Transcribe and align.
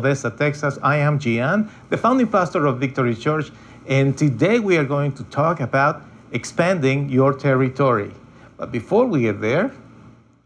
Odessa, 0.00 0.30
Texas. 0.30 0.78
I 0.82 0.96
am 0.96 1.18
Gian, 1.18 1.70
the 1.90 1.98
founding 1.98 2.26
pastor 2.26 2.64
of 2.64 2.80
Victory 2.80 3.14
Church, 3.14 3.50
and 3.86 4.16
today 4.16 4.58
we 4.58 4.78
are 4.78 4.84
going 4.84 5.12
to 5.12 5.24
talk 5.24 5.60
about 5.60 6.02
expanding 6.32 7.10
your 7.10 7.34
territory. 7.34 8.10
But 8.56 8.72
before 8.72 9.04
we 9.04 9.22
get 9.22 9.42
there, 9.42 9.70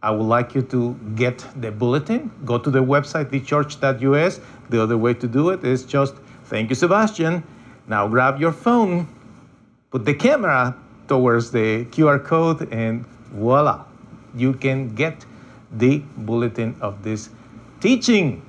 I 0.03 0.11
would 0.11 0.27
like 0.27 0.57
you 0.57 0.63
to 0.63 0.95
get 1.15 1.47
the 1.61 1.71
bulletin. 1.71 2.33
Go 2.45 2.59
to 2.59 2.69
the 2.69 2.83
website, 2.83 3.27
thechurch.us. 3.27 4.41
The 4.71 4.83
other 4.83 4.99
way 4.99 5.15
to 5.15 5.29
do 5.29 5.51
it 5.51 5.63
is 5.65 5.85
just, 5.85 6.15
thank 6.47 6.71
you, 6.71 6.75
Sebastian. 6.75 7.45
Now 7.87 8.09
grab 8.09 8.41
your 8.41 8.53
phone, 8.53 9.07
put 9.93 10.05
the 10.05 10.15
camera 10.15 10.77
towards 11.07 11.53
the 11.53 11.85
QR 11.93 12.25
code, 12.25 12.73
and 12.73 13.07
voila, 13.31 13.85
you 14.35 14.55
can 14.55 14.95
get 14.97 15.25
the 15.71 15.99
bulletin 16.17 16.75
of 16.81 17.05
this 17.05 17.31
teaching, 17.81 18.44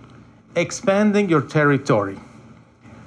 expanding 0.56 1.30
your 1.30 1.42
territory. 1.42 2.18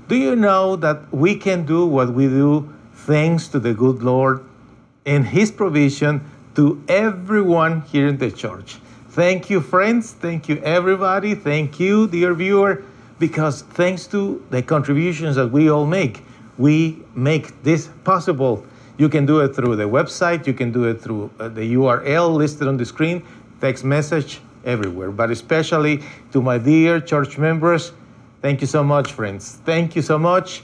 Do 0.09 0.17
you 0.17 0.37
know 0.37 0.77
that 0.77 1.13
we 1.13 1.35
can 1.37 1.67
do 1.67 1.87
what 1.87 2.13
we 2.13 2.27
do 2.29 2.73
thanks 2.93 3.49
to 3.49 3.59
the 3.59 3.75
good 3.75 4.03
Lord 4.03 4.45
and 5.05 5.27
His 5.27 5.51
provision 5.51 6.21
to 6.55 6.83
everyone 6.89 7.83
here 7.83 8.09
in 8.09 8.19
the 8.19 8.31
church? 8.31 8.79
Thank 9.11 9.51
you, 9.51 9.61
friends. 9.61 10.13
Thank 10.13 10.49
you, 10.49 10.59
everybody. 10.59 11.35
Thank 11.35 11.81
you, 11.81 12.07
dear 12.07 12.35
viewer, 12.35 12.85
because 13.19 13.63
thanks 13.63 14.07
to 14.09 14.45
the 14.51 14.63
contributions 14.63 15.37
that 15.37 15.49
we 15.49 15.71
all 15.71 15.87
make, 15.87 16.23
we 16.57 17.03
make 17.15 17.63
this 17.63 17.89
possible. 18.05 18.65
You 18.97 19.09
can 19.09 19.27
do 19.27 19.41
it 19.41 19.55
through 19.55 19.77
the 19.77 19.85
website, 19.85 20.47
you 20.47 20.55
can 20.55 20.73
do 20.73 20.85
it 20.85 21.01
through 21.01 21.31
uh, 21.39 21.49
the 21.49 21.75
URL 21.75 22.35
listed 22.35 22.67
on 22.67 22.77
the 22.77 22.85
screen, 22.85 23.25
text 23.61 23.85
message, 23.85 24.41
everywhere. 24.69 25.11
But 25.11 25.31
especially 25.31 26.03
to 26.33 26.41
my 26.41 26.59
dear 26.59 27.01
church 27.01 27.39
members, 27.39 27.93
thank 28.43 28.61
you 28.61 28.69
so 28.69 28.85
much, 28.85 29.13
friends. 29.13 29.59
Thank 29.65 29.97
you 29.97 30.03
so 30.03 30.19
much, 30.19 30.63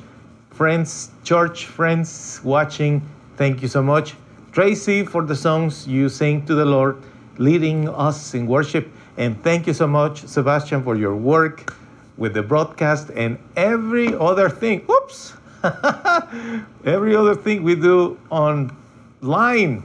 friends, 0.51 1.11
church 1.25 1.67
friends 1.67 2.41
watching. 2.45 3.03
Thank 3.37 3.63
you 3.63 3.69
so 3.69 3.83
much. 3.83 4.15
Tracy, 4.53 5.05
for 5.05 5.23
the 5.23 5.35
songs 5.35 5.89
you 5.89 6.09
sing 6.09 6.47
to 6.47 6.55
the 6.55 6.65
Lord, 6.65 7.03
leading 7.39 7.89
us 7.89 8.35
in 8.35 8.47
worship. 8.47 8.87
And 9.17 9.43
thank 9.43 9.67
you 9.67 9.75
so 9.75 9.89
much, 9.89 10.25
Sebastian, 10.27 10.85
for 10.85 10.95
your 10.95 11.17
work 11.17 11.75
with 12.17 12.35
the 12.35 12.43
broadcast 12.43 13.11
and 13.17 13.39
every 13.57 14.15
other 14.15 14.49
thing. 14.49 14.87
Oops! 14.89 15.33
every 16.85 17.17
other 17.17 17.35
thing 17.35 17.65
we 17.65 17.75
do 17.75 18.19
online. 18.31 19.83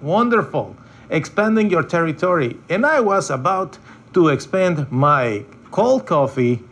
Wonderful. 0.00 0.76
Expanding 1.10 1.70
your 1.70 1.82
territory. 1.82 2.56
And 2.68 2.84
I 2.84 3.00
was 3.00 3.30
about 3.30 3.78
to 4.14 4.28
expand 4.28 4.90
my 4.90 5.44
cold 5.70 6.06
coffee 6.06 6.62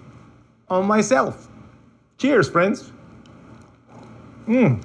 on 0.68 0.86
myself. 0.86 1.48
Cheers, 2.18 2.48
friends. 2.48 2.92
Mm. 4.46 4.82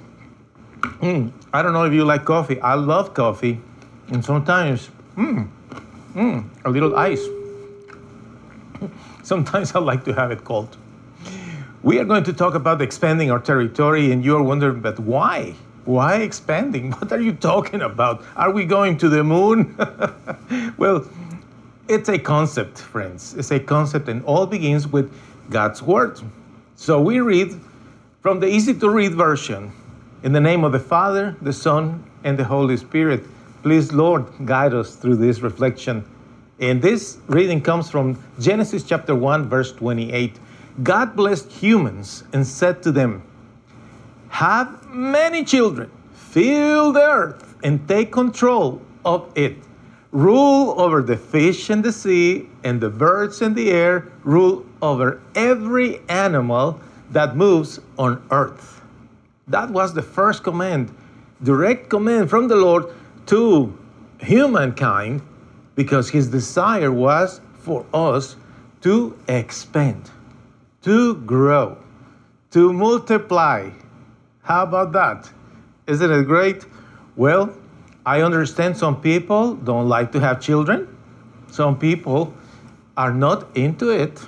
Mm. 1.00 1.32
I 1.52 1.62
don't 1.62 1.72
know 1.72 1.84
if 1.84 1.92
you 1.92 2.04
like 2.04 2.24
coffee. 2.24 2.60
I 2.60 2.74
love 2.74 3.14
coffee. 3.14 3.60
And 4.08 4.24
sometimes, 4.24 4.90
mm, 5.16 5.48
mm, 6.14 6.64
a 6.64 6.70
little 6.70 6.96
ice. 6.96 7.24
Sometimes 9.22 9.74
I 9.74 9.78
like 9.78 10.04
to 10.04 10.12
have 10.12 10.30
it 10.30 10.44
cold. 10.44 10.76
We 11.82 11.98
are 11.98 12.04
going 12.04 12.24
to 12.24 12.32
talk 12.32 12.54
about 12.54 12.82
expanding 12.82 13.30
our 13.30 13.38
territory, 13.38 14.12
and 14.12 14.24
you're 14.24 14.42
wondering, 14.42 14.80
but 14.80 14.98
why? 14.98 15.54
Why 15.84 16.16
expanding? 16.16 16.92
What 16.98 17.12
are 17.12 17.20
you 17.20 17.32
talking 17.32 17.82
about? 17.82 18.24
Are 18.36 18.52
we 18.52 18.64
going 18.64 18.98
to 18.98 19.08
the 19.08 19.24
moon? 19.24 19.76
well, 20.76 21.06
it's 21.88 22.08
a 22.08 22.18
concept, 22.18 22.78
friends. 22.78 23.34
It's 23.34 23.50
a 23.50 23.58
concept, 23.58 24.08
and 24.08 24.24
all 24.24 24.46
begins 24.46 24.86
with 24.86 25.12
God's 25.50 25.82
Word. 25.82 26.20
So 26.76 27.00
we 27.00 27.20
read 27.20 27.58
from 28.20 28.40
the 28.40 28.46
easy 28.46 28.74
to 28.74 28.88
read 28.88 29.14
version 29.14 29.72
in 30.22 30.32
the 30.32 30.40
name 30.40 30.64
of 30.64 30.72
the 30.72 30.78
Father, 30.78 31.36
the 31.42 31.52
Son, 31.52 32.04
and 32.24 32.38
the 32.38 32.44
Holy 32.44 32.76
Spirit. 32.76 33.24
Please, 33.62 33.92
Lord, 33.92 34.26
guide 34.44 34.74
us 34.74 34.94
through 34.94 35.16
this 35.16 35.40
reflection. 35.40 36.04
And 36.60 36.80
this 36.80 37.18
reading 37.26 37.60
comes 37.60 37.90
from 37.90 38.16
Genesis 38.38 38.84
chapter 38.84 39.14
1, 39.14 39.48
verse 39.48 39.72
28. 39.72 40.38
God 40.82 41.16
blessed 41.16 41.50
humans 41.50 42.24
and 42.32 42.46
said 42.46 42.82
to 42.84 42.92
them, 42.92 43.22
Have 44.32 44.88
many 44.88 45.44
children, 45.44 45.90
fill 46.14 46.92
the 46.92 47.02
earth, 47.02 47.54
and 47.62 47.86
take 47.86 48.10
control 48.10 48.80
of 49.04 49.30
it. 49.34 49.58
Rule 50.10 50.74
over 50.80 51.02
the 51.02 51.18
fish 51.18 51.68
in 51.68 51.82
the 51.82 51.92
sea 51.92 52.48
and 52.64 52.80
the 52.80 52.88
birds 52.88 53.42
in 53.42 53.52
the 53.52 53.70
air, 53.70 54.10
rule 54.24 54.64
over 54.80 55.20
every 55.34 56.00
animal 56.08 56.80
that 57.10 57.36
moves 57.36 57.78
on 57.98 58.22
earth. 58.30 58.80
That 59.48 59.68
was 59.68 59.92
the 59.92 60.02
first 60.02 60.42
command, 60.42 60.94
direct 61.42 61.90
command 61.90 62.30
from 62.30 62.48
the 62.48 62.56
Lord 62.56 62.86
to 63.26 63.76
humankind, 64.18 65.20
because 65.74 66.08
his 66.08 66.28
desire 66.28 66.90
was 66.90 67.42
for 67.60 67.84
us 67.92 68.36
to 68.80 69.14
expand 69.28 70.10
to 70.82 71.16
grow, 71.16 71.76
to 72.50 72.72
multiply. 72.72 73.70
How 74.42 74.64
about 74.64 74.92
that? 74.92 75.30
Isn't 75.86 76.10
it 76.10 76.26
great? 76.26 76.66
Well, 77.16 77.54
I 78.04 78.22
understand 78.22 78.76
some 78.76 79.00
people 79.00 79.54
don't 79.54 79.88
like 79.88 80.10
to 80.12 80.20
have 80.20 80.40
children. 80.40 80.88
Some 81.50 81.78
people 81.78 82.34
are 82.96 83.12
not 83.12 83.56
into 83.56 83.90
it. 83.90 84.20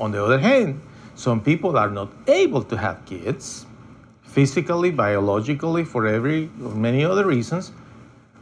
On 0.00 0.10
the 0.10 0.22
other 0.22 0.38
hand, 0.38 0.80
some 1.14 1.40
people 1.40 1.78
are 1.78 1.90
not 1.90 2.10
able 2.26 2.62
to 2.64 2.76
have 2.76 3.04
kids 3.06 3.66
physically, 4.22 4.90
biologically, 4.90 5.84
for 5.84 6.06
every 6.06 6.50
many 6.56 7.04
other 7.04 7.24
reasons. 7.24 7.70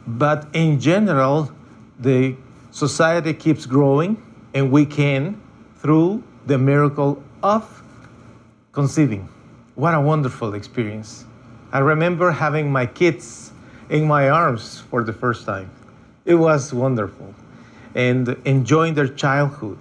But 0.07 0.47
in 0.53 0.79
general, 0.79 1.51
the 1.99 2.35
society 2.71 3.33
keeps 3.33 3.67
growing 3.67 4.17
and 4.55 4.71
we 4.71 4.87
can 4.87 5.39
through 5.77 6.23
the 6.47 6.57
miracle 6.57 7.21
of 7.43 7.83
conceiving. 8.71 9.29
What 9.75 9.95
a 9.95 9.99
wonderful 9.99 10.53
experience. 10.53 11.25
I 11.71 11.79
remember 11.79 12.29
having 12.29 12.71
my 12.71 12.85
kids 12.85 13.51
in 13.89 14.05
my 14.05 14.29
arms 14.29 14.81
for 14.91 15.03
the 15.03 15.13
first 15.13 15.47
time. 15.47 15.71
It 16.25 16.35
was 16.35 16.71
wonderful. 16.71 17.33
And 17.95 18.29
enjoying 18.45 18.93
their 18.93 19.07
childhood 19.07 19.79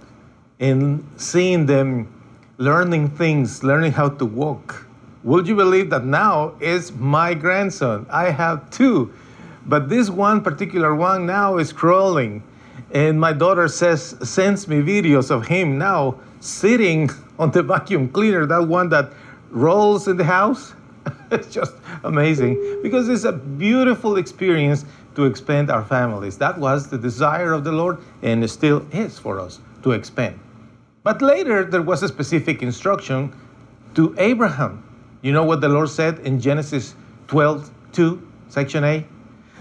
and 0.59 1.07
seeing 1.17 1.67
them 1.67 2.09
learning 2.57 3.11
things, 3.11 3.63
learning 3.63 3.93
how 3.93 4.09
to 4.09 4.25
walk. 4.25 4.87
Would 5.25 5.47
you 5.47 5.55
believe 5.55 5.91
that 5.91 6.07
now 6.07 6.55
is 6.59 6.93
my 6.93 7.35
grandson? 7.35 8.07
I 8.09 8.31
have 8.31 8.71
two, 8.71 9.13
but 9.67 9.91
this 9.91 10.09
one 10.09 10.41
particular 10.41 10.95
one 10.95 11.27
now 11.27 11.59
is 11.59 11.71
crawling. 11.71 12.43
And 12.93 13.21
my 13.21 13.35
daughter 13.35 13.69
says 13.69 14.17
sends 14.23 14.67
me 14.67 14.77
videos 14.81 15.31
of 15.31 15.49
him 15.49 15.77
now 15.77 16.19
sitting 16.41 17.11
on 17.39 17.51
the 17.51 17.63
vacuum 17.63 18.09
cleaner, 18.09 18.47
that 18.47 18.67
one 18.67 18.89
that 18.89 19.13
rolls 19.53 20.09
in 20.09 20.17
the 20.17 20.25
house. 20.25 20.75
it's 21.31 21.53
just 21.53 21.75
amazing 22.05 22.81
because 22.83 23.09
it's 23.09 23.25
a 23.25 23.33
beautiful 23.33 24.17
experience 24.17 24.85
to 25.15 25.27
expand 25.27 25.71
our 25.71 25.85
families. 25.85 26.39
That 26.39 26.59
was 26.59 26.89
the 26.89 26.99
desire 26.99 27.53
of 27.53 27.65
the 27.65 27.73
Lord 27.73 27.99
and 28.23 28.49
still 28.51 28.85
is 28.93 29.19
for 29.19 29.39
us 29.39 29.61
to 29.83 29.93
expand. 29.93 30.39
But 31.03 31.23
later 31.23 31.65
there 31.65 31.83
was 31.83 32.03
a 32.03 32.09
specific 32.09 32.63
instruction 32.63 33.33
to 33.95 34.15
Abraham. 34.19 34.83
You 35.23 35.33
know 35.33 35.45
what 35.45 35.61
the 35.61 35.69
Lord 35.69 35.91
said 35.91 36.19
in 36.21 36.41
Genesis 36.41 36.95
12 37.29 37.71
2, 37.93 38.29
section 38.49 38.85
A? 38.85 39.07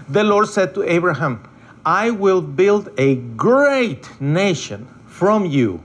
The 0.08 0.24
Lord 0.24 0.48
said 0.48 0.74
to 0.74 0.82
Abraham, 0.82 1.48
I 1.84 2.10
will 2.10 2.40
build 2.40 2.88
a 2.98 3.16
great 3.16 4.08
nation 4.20 4.88
from 5.06 5.46
you 5.46 5.82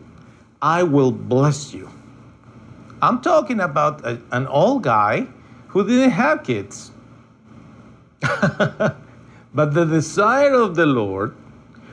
I 0.61 0.83
will 0.83 1.11
bless 1.11 1.73
you. 1.73 1.89
I'm 3.01 3.21
talking 3.21 3.59
about 3.59 4.05
a, 4.05 4.19
an 4.31 4.47
old 4.47 4.83
guy 4.83 5.27
who 5.67 5.85
didn't 5.85 6.11
have 6.11 6.43
kids. 6.43 6.91
but 8.21 9.73
the 9.73 9.85
desire 9.85 10.53
of 10.53 10.75
the 10.75 10.85
Lord 10.85 11.35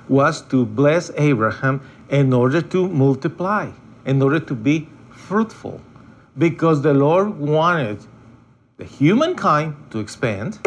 was 0.08 0.40
to 0.42 0.64
bless 0.64 1.10
Abraham 1.16 1.82
in 2.08 2.32
order 2.32 2.62
to 2.62 2.88
multiply, 2.88 3.70
in 4.06 4.22
order 4.22 4.40
to 4.40 4.54
be 4.54 4.88
fruitful, 5.10 5.80
because 6.38 6.82
the 6.82 6.94
Lord 6.94 7.38
wanted 7.38 8.04
the 8.76 8.84
humankind 8.84 9.76
to 9.90 9.98
expand 9.98 10.58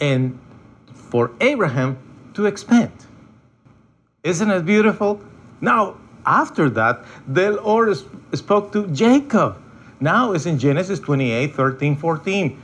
and 0.00 0.38
for 0.92 1.30
Abraham 1.40 1.98
to 2.34 2.46
expand. 2.46 2.92
Isn't 4.22 4.50
it 4.50 4.64
beautiful? 4.64 5.22
Now, 5.60 5.96
after 6.26 6.68
that, 6.70 7.04
the 7.28 7.52
Lord 7.52 7.96
spoke 8.32 8.72
to 8.72 8.86
Jacob. 8.88 9.60
Now 10.00 10.32
it's 10.32 10.46
in 10.46 10.58
Genesis 10.58 10.98
28 11.00 11.54
13, 11.54 11.96
14. 11.96 12.62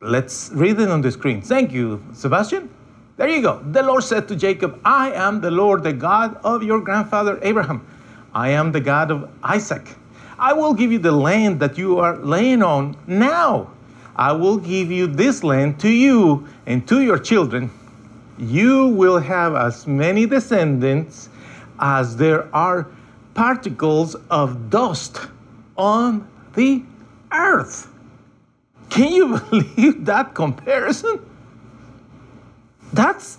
Let's 0.00 0.50
read 0.52 0.78
it 0.80 0.90
on 0.90 1.00
the 1.00 1.10
screen. 1.10 1.40
Thank 1.40 1.72
you, 1.72 2.02
Sebastian. 2.12 2.68
There 3.16 3.28
you 3.28 3.42
go. 3.42 3.62
The 3.70 3.82
Lord 3.82 4.02
said 4.02 4.28
to 4.28 4.36
Jacob, 4.36 4.80
I 4.84 5.12
am 5.12 5.40
the 5.40 5.50
Lord, 5.50 5.82
the 5.82 5.92
God 5.92 6.36
of 6.44 6.62
your 6.62 6.80
grandfather 6.80 7.38
Abraham. 7.42 7.86
I 8.34 8.48
am 8.50 8.72
the 8.72 8.80
God 8.80 9.10
of 9.10 9.30
Isaac. 9.42 9.96
I 10.38 10.52
will 10.52 10.74
give 10.74 10.90
you 10.90 10.98
the 10.98 11.12
land 11.12 11.60
that 11.60 11.78
you 11.78 11.98
are 12.00 12.16
laying 12.16 12.62
on 12.62 12.96
now. 13.06 13.70
I 14.16 14.32
will 14.32 14.56
give 14.56 14.90
you 14.90 15.06
this 15.06 15.44
land 15.44 15.78
to 15.80 15.88
you 15.88 16.46
and 16.66 16.86
to 16.88 17.02
your 17.02 17.18
children. 17.18 17.70
You 18.36 18.88
will 18.88 19.18
have 19.18 19.54
as 19.54 19.86
many 19.86 20.26
descendants 20.26 21.28
as 21.78 22.16
there 22.16 22.54
are 22.54 22.88
particles 23.34 24.14
of 24.30 24.70
dust 24.70 25.18
on 25.76 26.28
the 26.54 26.82
earth. 27.32 27.88
Can 28.90 29.12
you 29.12 29.38
believe 29.50 30.04
that 30.04 30.34
comparison? 30.34 31.20
That's 32.92 33.38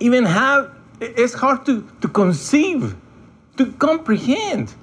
even 0.00 0.24
have 0.24 0.74
it's 1.00 1.34
hard 1.34 1.66
to, 1.66 1.88
to 2.00 2.08
conceive, 2.08 2.96
to 3.56 3.72
comprehend 3.72 4.74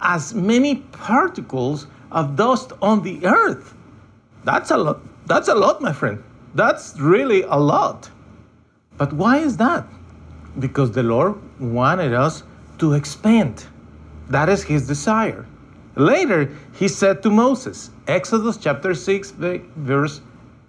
as 0.00 0.34
many 0.34 0.76
particles 0.76 1.86
of 2.10 2.36
dust 2.36 2.72
on 2.80 3.02
the 3.02 3.24
earth. 3.26 3.74
That's 4.44 4.70
a 4.70 4.76
lot. 4.76 5.00
That's 5.26 5.48
a 5.48 5.54
lot, 5.54 5.80
my 5.80 5.92
friend. 5.92 6.22
That's 6.54 6.98
really 6.98 7.42
a 7.42 7.56
lot. 7.56 8.10
But 8.98 9.12
why 9.12 9.38
is 9.38 9.56
that? 9.56 9.86
Because 10.58 10.92
the 10.92 11.02
Lord 11.02 11.34
wanted 11.60 12.12
us 12.12 12.42
to 12.78 12.94
expand. 12.94 13.66
That 14.28 14.48
is 14.48 14.62
his 14.62 14.86
desire. 14.86 15.46
Later, 15.94 16.50
he 16.74 16.88
said 16.88 17.22
to 17.22 17.30
Moses, 17.30 17.90
Exodus 18.06 18.56
chapter 18.56 18.94
6, 18.94 19.30
verse 19.30 20.20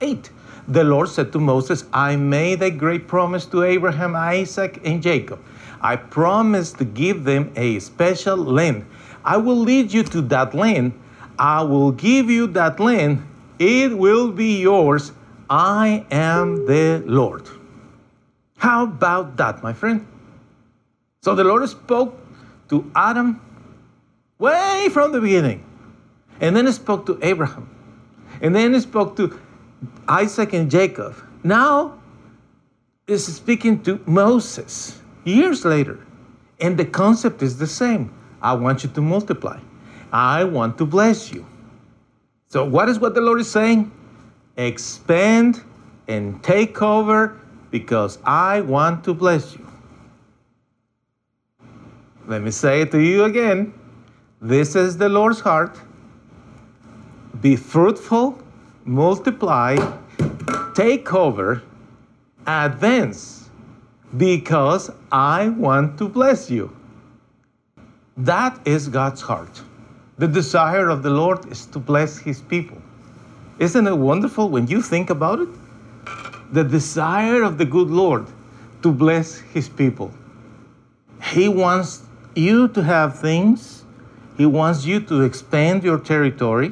8. 0.02 0.30
The 0.68 0.84
Lord 0.84 1.10
said 1.10 1.32
to 1.34 1.40
Moses, 1.40 1.86
I 1.92 2.16
made 2.16 2.62
a 2.62 2.72
great 2.72 3.08
promise 3.08 3.46
to 3.48 3.64
Abraham, 3.64 4.16
Isaac, 4.16 4.80
and 4.86 5.02
Jacob. 5.02 5.40
I 5.82 5.98
promised 5.98 6.78
to 6.78 6.86
give 6.86 7.26
them 7.26 7.52
a 7.56 7.80
special 7.80 8.38
land. 8.38 8.86
I 9.26 9.38
will 9.38 9.58
lead 9.58 9.92
you 9.92 10.04
to 10.04 10.22
that 10.24 10.54
land. 10.54 10.94
I 11.38 11.64
will 11.64 11.92
give 11.92 12.30
you 12.30 12.48
that 12.48 12.80
land. 12.80 13.26
It 13.60 13.98
will 13.98 14.32
be 14.32 14.62
yours. 14.62 15.12
I 15.50 16.06
am 16.12 16.66
the 16.66 17.04
Lord. 17.06 17.50
How 18.64 18.86
about 18.86 19.36
that, 19.36 19.62
my 19.62 19.74
friend? 19.74 20.08
So 21.22 21.36
the 21.36 21.44
Lord 21.44 21.68
spoke 21.68 22.18
to 22.70 22.90
Adam 22.96 23.42
way 24.40 24.88
from 24.90 25.12
the 25.12 25.20
beginning. 25.20 25.66
And 26.40 26.56
then 26.56 26.66
he 26.68 26.72
spoke 26.72 27.06
to 27.08 27.20
Abraham. 27.22 27.70
And 28.42 28.56
then 28.56 28.74
he 28.74 28.80
spoke 28.80 29.18
to 29.18 29.38
Isaac 30.08 30.54
and 30.54 30.72
Jacob. 30.72 31.14
Now 31.44 32.00
is 33.06 33.26
speaking 33.36 33.84
to 33.84 34.00
Moses 34.06 34.98
years 35.26 35.66
later. 35.66 36.00
And 36.62 36.78
the 36.78 36.86
concept 36.86 37.42
is 37.44 37.58
the 37.58 37.68
same. 37.68 38.14
I 38.42 38.54
want 38.54 38.86
you 38.86 38.90
to 38.92 39.02
multiply. 39.02 39.60
I 40.14 40.46
want 40.46 40.78
to 40.78 40.86
bless 40.86 41.34
you. 41.34 41.46
So, 42.48 42.64
what 42.64 42.88
is 42.88 42.98
what 42.98 43.14
the 43.14 43.20
Lord 43.20 43.42
is 43.42 43.52
saying? 43.52 43.92
Expand 44.56 45.62
and 46.08 46.42
take 46.42 46.82
over 46.82 47.43
because 47.74 48.20
I 48.24 48.62
want 48.62 49.04
to 49.06 49.16
bless 49.16 49.56
you. 49.56 49.68
Let 52.28 52.44
me 52.44 52.52
say 52.52 52.82
it 52.82 52.92
to 52.92 53.00
you 53.00 53.24
again. 53.24 53.74
This 54.40 54.76
is 54.76 54.96
the 54.96 55.10
Lord's 55.10 55.40
heart. 55.40 55.80
Be 57.42 57.56
fruitful, 57.56 58.38
multiply, 58.86 59.76
take 60.76 61.16
over, 61.16 61.64
advance, 62.46 63.50
because 64.18 64.92
I 65.12 65.50
want 65.50 65.98
to 65.98 66.08
bless 66.08 66.52
you. 66.52 66.70
That 68.16 68.60
is 68.68 68.88
God's 68.88 69.22
heart. 69.22 69.64
The 70.20 70.28
desire 70.28 70.90
of 70.90 71.02
the 71.02 71.10
Lord 71.10 71.52
is 71.52 71.66
to 71.74 71.80
bless 71.80 72.20
his 72.20 72.40
people. 72.40 72.80
Isn't 73.58 73.88
it 73.88 73.98
wonderful 73.98 74.50
when 74.50 74.68
you 74.68 74.80
think 74.80 75.10
about 75.10 75.40
it? 75.40 75.50
The 76.54 76.64
desire 76.64 77.44
of 77.44 77.58
the 77.58 77.66
good 77.66 77.90
Lord 77.90 78.28
to 78.82 78.92
bless 78.92 79.40
his 79.40 79.68
people. 79.68 80.12
He 81.22 81.50
wants 81.50 82.04
you 82.36 82.68
to 82.70 82.84
have 82.84 83.20
things, 83.20 83.84
he 84.38 84.46
wants 84.46 84.86
you 84.86 85.00
to 85.02 85.22
expand 85.22 85.84
your 85.84 86.00
territory, 86.00 86.72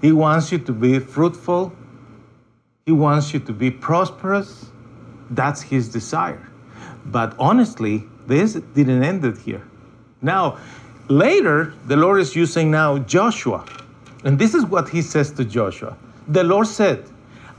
he 0.00 0.12
wants 0.12 0.52
you 0.52 0.58
to 0.58 0.72
be 0.72 0.98
fruitful. 0.98 1.72
He 2.86 2.92
wants 2.92 3.34
you 3.34 3.40
to 3.40 3.52
be 3.52 3.70
prosperous. 3.70 4.66
That's 5.30 5.60
his 5.60 5.88
desire. 5.88 6.48
But 7.06 7.34
honestly, 7.36 8.04
this 8.28 8.52
didn't 8.52 9.02
end 9.02 9.24
it 9.24 9.38
here. 9.38 9.66
Now, 10.22 10.58
later, 11.08 11.74
the 11.86 11.96
Lord 11.96 12.20
is 12.20 12.36
using 12.36 12.70
now 12.70 12.98
Joshua. 12.98 13.64
And 14.24 14.38
this 14.38 14.54
is 14.54 14.64
what 14.64 14.88
he 14.88 15.02
says 15.02 15.32
to 15.32 15.44
Joshua. 15.44 15.96
The 16.28 16.44
Lord 16.44 16.68
said, 16.68 17.08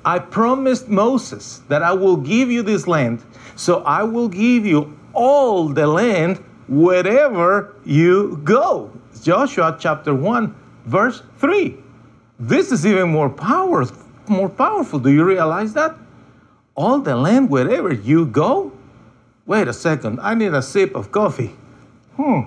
I 0.07 0.19
promised 0.19 0.87
Moses 0.87 1.63
that 1.67 1.83
I 1.83 1.91
will 1.91 2.15
give 2.15 2.49
you 2.49 2.63
this 2.63 2.87
land, 2.87 3.25
so 3.57 3.83
I 3.83 4.03
will 4.03 4.29
give 4.29 4.65
you 4.65 4.97
all 5.11 5.67
the 5.67 5.85
land 5.85 6.37
wherever 6.69 7.75
you 7.83 8.39
go. 8.45 8.89
Joshua 9.21 9.75
chapter 9.77 10.15
1, 10.15 10.55
verse 10.85 11.23
3. 11.39 11.75
This 12.39 12.71
is 12.71 12.85
even 12.85 13.09
more 13.09 13.29
power, 13.29 13.83
more 14.29 14.47
powerful. 14.47 14.97
Do 14.97 15.11
you 15.11 15.25
realize 15.25 15.73
that? 15.73 15.93
All 16.73 16.99
the 16.99 17.17
land 17.17 17.49
wherever 17.49 17.91
you 17.91 18.27
go. 18.27 18.71
Wait 19.45 19.67
a 19.67 19.73
second, 19.73 20.21
I 20.21 20.35
need 20.35 20.53
a 20.53 20.61
sip 20.61 20.95
of 20.95 21.11
coffee. 21.11 21.53
Hmm. 22.15 22.43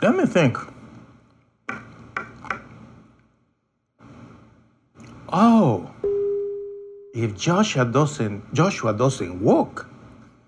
Let 0.00 0.16
me 0.16 0.24
think. 0.24 0.71
Oh, 5.34 5.90
if 7.14 7.34
Joshua 7.38 7.86
doesn't 7.86 8.52
Joshua 8.52 8.92
doesn't 8.92 9.40
walk, 9.40 9.86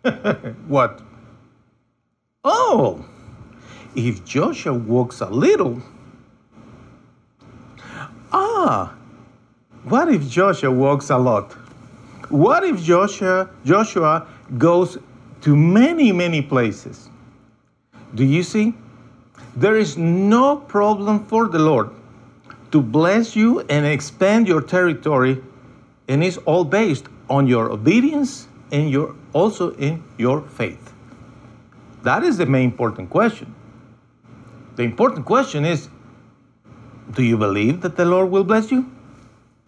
what? 0.69 1.01
Oh, 2.45 3.03
if 3.97 4.23
Joshua 4.27 4.75
walks 4.75 5.23
a 5.23 5.31
little, 5.31 5.81
ah, 8.31 8.95
what 9.85 10.13
if 10.13 10.29
Joshua 10.29 10.71
walks 10.71 11.09
a 11.09 11.17
lot? 11.17 11.53
What 12.29 12.63
if 12.65 12.83
Joshua, 12.83 13.49
Joshua 13.65 14.27
goes 14.59 14.99
to 15.41 15.57
many, 15.57 16.13
many 16.13 16.43
places? 16.43 17.09
Do 18.15 18.25
you 18.25 18.43
see? 18.43 18.75
There 19.57 19.79
is 19.79 19.97
no 19.97 20.57
problem 20.57 21.25
for 21.25 21.49
the 21.49 21.59
Lord 21.59 21.91
to 22.75 22.83
bless 22.83 23.37
you 23.37 23.61
and 23.71 23.87
expand 23.87 24.49
your 24.49 24.61
territory, 24.61 25.41
and 26.09 26.25
it's 26.25 26.39
all 26.39 26.65
based 26.65 27.05
on 27.31 27.47
your 27.47 27.71
obedience 27.71 28.49
and 28.73 28.91
your 28.91 29.15
also 29.33 29.71
in 29.75 30.03
your 30.19 30.43
faith. 30.43 30.93
That 32.03 32.25
is 32.25 32.37
the 32.37 32.47
main 32.47 32.65
important 32.65 33.11
question. 33.11 33.55
The 34.75 34.83
important 34.83 35.25
question 35.25 35.65
is 35.65 35.89
do 37.13 37.23
you 37.23 37.39
believe 37.39 37.81
that 37.83 37.97
the 37.97 38.05
Lord 38.05 38.31
will 38.31 38.43
bless 38.43 38.73
you? 38.73 38.91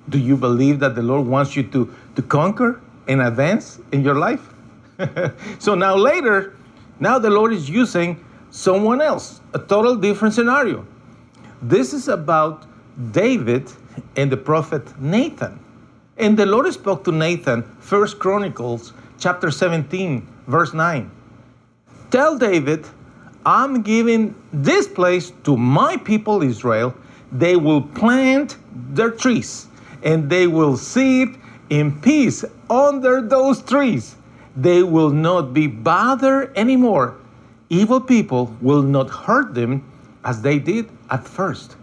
Do 0.09 0.19
you 0.19 0.37
believe 0.37 0.81
that 0.81 0.97
the 0.97 1.03
Lord 1.03 1.29
wants 1.29 1.55
you 1.55 1.63
to, 1.63 1.95
to 2.17 2.23
conquer 2.23 2.81
and 3.07 3.23
advance 3.23 3.79
in 3.93 4.03
your 4.03 4.17
life? 4.17 4.53
so 5.61 5.77
now, 5.77 5.95
later, 5.95 6.57
now 6.99 7.21
the 7.21 7.31
Lord 7.31 7.53
is 7.53 7.71
using 7.71 8.25
someone 8.51 9.01
else, 9.01 9.41
a 9.55 9.61
total 9.61 9.95
different 9.95 10.35
scenario. 10.35 10.85
This 11.63 11.93
is 11.93 12.09
about 12.09 12.67
David 13.11 13.71
and 14.17 14.31
the 14.31 14.37
prophet 14.37 14.99
Nathan. 15.01 15.59
And 16.17 16.39
the 16.39 16.47
Lord 16.47 16.73
spoke 16.73 17.05
to 17.05 17.13
Nathan, 17.13 17.63
First 17.79 18.19
Chronicles 18.19 18.93
chapter 19.19 19.51
17, 19.51 20.27
verse 20.47 20.73
9. 20.73 21.11
Tell 22.11 22.39
David, 22.39 22.87
I'm 23.45 23.83
giving 23.83 24.35
this 24.53 24.89
place 24.89 25.33
to 25.45 25.57
my 25.57 25.97
people 25.99 26.43
Israel 26.43 26.95
they 27.33 27.57
will 27.57 27.83
plant 27.83 28.57
their 28.95 29.11
trees 29.11 29.67
and 30.03 30.31
they 30.31 30.47
will 30.47 30.77
sit 30.77 31.31
in 31.71 32.01
peace 32.01 32.45
under 32.71 33.21
those 33.21 33.63
trees. 33.63 34.17
They 34.57 34.83
will 34.83 35.11
not 35.11 35.53
be 35.53 35.67
bothered 35.67 36.57
anymore. 36.57 37.17
Evil 37.69 38.01
people 38.01 38.55
will 38.61 38.83
not 38.83 39.11
hurt 39.11 39.55
them 39.55 39.85
as 40.25 40.41
they 40.41 40.59
did 40.59 40.89
at 41.11 41.27
first. 41.27 41.77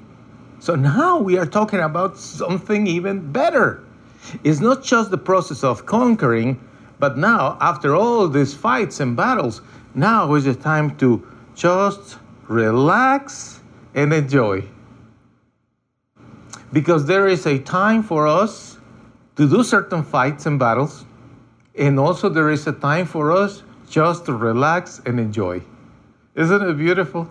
So 0.64 0.76
now 0.76 1.20
we 1.20 1.38
are 1.38 1.46
talking 1.46 1.82
about 1.82 2.18
something 2.18 2.88
even 2.88 3.34
better. 3.34 3.84
It's 4.46 4.62
not 4.62 4.82
just 4.82 5.12
the 5.12 5.18
process 5.18 5.62
of 5.62 5.86
conquering, 5.86 6.58
but 7.00 7.18
now, 7.18 7.58
after 7.60 7.94
all 7.98 8.30
these 8.30 8.54
fights 8.54 9.02
and 9.02 9.14
battles, 9.14 9.62
now 9.94 10.34
is 10.36 10.46
the 10.46 10.56
time 10.56 10.96
to 11.00 11.28
just 11.54 12.18
relax 12.48 13.60
and 13.94 14.14
enjoy 14.14 14.64
because 16.72 17.08
there 17.08 17.28
is 17.28 17.46
a 17.46 17.60
time 17.60 18.02
for 18.02 18.26
us 18.26 18.78
to 19.36 19.50
do 19.50 19.66
certain 19.66 20.02
fights 20.02 20.46
and 20.46 20.58
battles, 20.58 21.04
and 21.78 22.00
also 22.00 22.30
there 22.30 22.50
is 22.50 22.66
a 22.68 22.72
time 22.72 23.06
for 23.06 23.34
us 23.34 23.64
just 23.90 24.24
to 24.28 24.34
relax 24.34 25.02
and 25.06 25.20
enjoy. 25.20 25.62
Isn't 26.36 26.62
it 26.62 26.78
beautiful? 26.78 27.30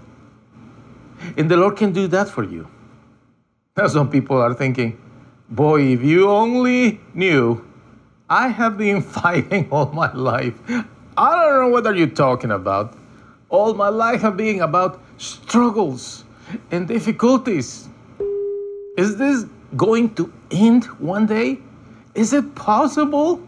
And 1.38 1.50
the 1.50 1.56
Lord 1.56 1.78
can 1.78 1.92
do 1.92 2.06
that 2.08 2.28
for 2.28 2.44
you. 2.44 2.68
Some 3.74 4.10
people 4.10 4.36
are 4.36 4.52
thinking, 4.52 5.00
boy, 5.48 5.80
if 5.94 6.02
you 6.02 6.28
only 6.28 7.00
knew, 7.14 7.64
I 8.28 8.48
have 8.48 8.76
been 8.76 9.00
fighting 9.18 9.66
all 9.70 9.86
my 9.92 10.12
life. 10.12 10.60
I 11.16 11.34
don't 11.34 11.60
know 11.60 11.68
what 11.68 11.86
are 11.86 11.94
you 11.94 12.06
talking 12.06 12.50
about. 12.50 12.94
All 13.48 13.72
my 13.72 13.88
life 13.88 14.20
have 14.20 14.36
been 14.36 14.60
about 14.60 15.00
struggles 15.16 16.24
and 16.70 16.86
difficulties. 16.86 17.88
Is 18.98 19.16
this 19.16 19.46
going 19.74 20.14
to 20.16 20.30
end 20.50 20.84
one 21.00 21.24
day? 21.24 21.56
Is 22.14 22.34
it 22.34 22.54
possible? 22.54 23.40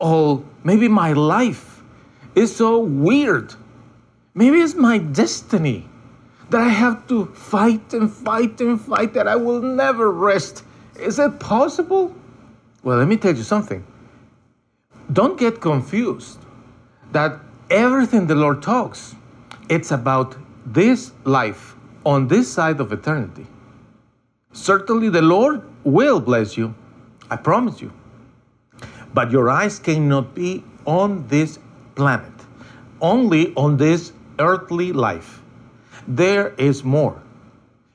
Oh, 0.00 0.44
maybe 0.64 0.88
my 0.88 1.12
life 1.12 1.84
is 2.34 2.54
so 2.54 2.80
weird. 2.80 3.54
Maybe 4.34 4.58
it's 4.58 4.74
my 4.74 4.98
destiny 4.98 5.88
that 6.52 6.60
I 6.60 6.68
have 6.68 7.08
to 7.08 7.26
fight 7.26 7.94
and 7.94 8.12
fight 8.12 8.60
and 8.60 8.80
fight, 8.80 9.14
that 9.14 9.26
I 9.26 9.36
will 9.36 9.62
never 9.62 10.10
rest. 10.10 10.64
Is 10.96 11.18
it 11.18 11.40
possible? 11.40 12.14
Well, 12.82 12.98
let 12.98 13.08
me 13.08 13.16
tell 13.16 13.34
you 13.34 13.42
something. 13.42 13.84
Don't 15.12 15.38
get 15.38 15.60
confused 15.60 16.38
that 17.12 17.40
everything 17.70 18.26
the 18.26 18.34
Lord 18.34 18.62
talks, 18.62 19.14
it's 19.68 19.90
about 19.90 20.36
this 20.66 21.12
life 21.24 21.74
on 22.04 22.28
this 22.28 22.52
side 22.52 22.80
of 22.80 22.92
eternity. 22.92 23.46
Certainly, 24.52 25.08
the 25.08 25.22
Lord 25.22 25.62
will 25.84 26.20
bless 26.20 26.56
you. 26.56 26.74
I 27.30 27.36
promise 27.36 27.80
you. 27.80 27.92
But 29.14 29.30
your 29.30 29.48
eyes 29.48 29.78
cannot 29.78 30.34
be 30.34 30.64
on 30.84 31.26
this 31.28 31.58
planet, 31.94 32.32
only 33.00 33.54
on 33.54 33.78
this 33.78 34.12
earthly 34.38 34.92
life. 34.92 35.41
There 36.06 36.54
is 36.58 36.82
more. 36.82 37.22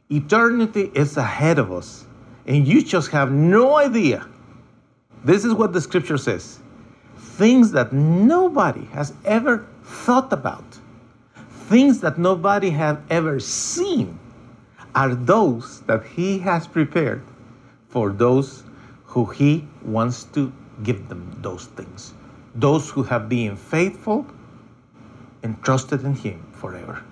Eternity 0.10 0.92
is 0.94 1.18
ahead 1.18 1.60
of 1.60 1.72
us, 1.72 2.06
and 2.46 2.68
you 2.68 2.82
just 2.82 3.12
have 3.12 3.32
no 3.32 3.78
idea. 3.78 4.26
This 5.24 5.44
is 5.44 5.54
what 5.54 5.74
the 5.74 5.82
scripture 5.82 6.18
says 6.18 6.60
things 7.18 7.72
that 7.72 7.94
nobody 7.94 8.86
has 8.86 9.14
ever 9.26 9.68
thought 9.84 10.34
about, 10.34 10.80
things 11.52 12.00
that 12.00 12.18
nobody 12.18 12.72
has 12.72 12.98
ever 13.10 13.40
seen, 13.40 14.18
are 14.96 15.14
those 15.14 15.82
that 15.82 16.04
He 16.04 16.40
has 16.40 16.66
prepared 16.66 17.22
for 17.90 18.12
those 18.12 18.64
who 19.06 19.26
He 19.26 19.68
wants 19.84 20.24
to 20.34 20.52
give 20.84 21.10
them 21.10 21.38
those 21.42 21.66
things. 21.66 22.14
Those 22.56 22.90
who 22.90 23.04
have 23.04 23.30
been 23.30 23.56
faithful 23.56 24.26
and 25.44 25.62
trusted 25.62 26.04
in 26.04 26.16
Him 26.16 26.44
forever. 26.54 27.04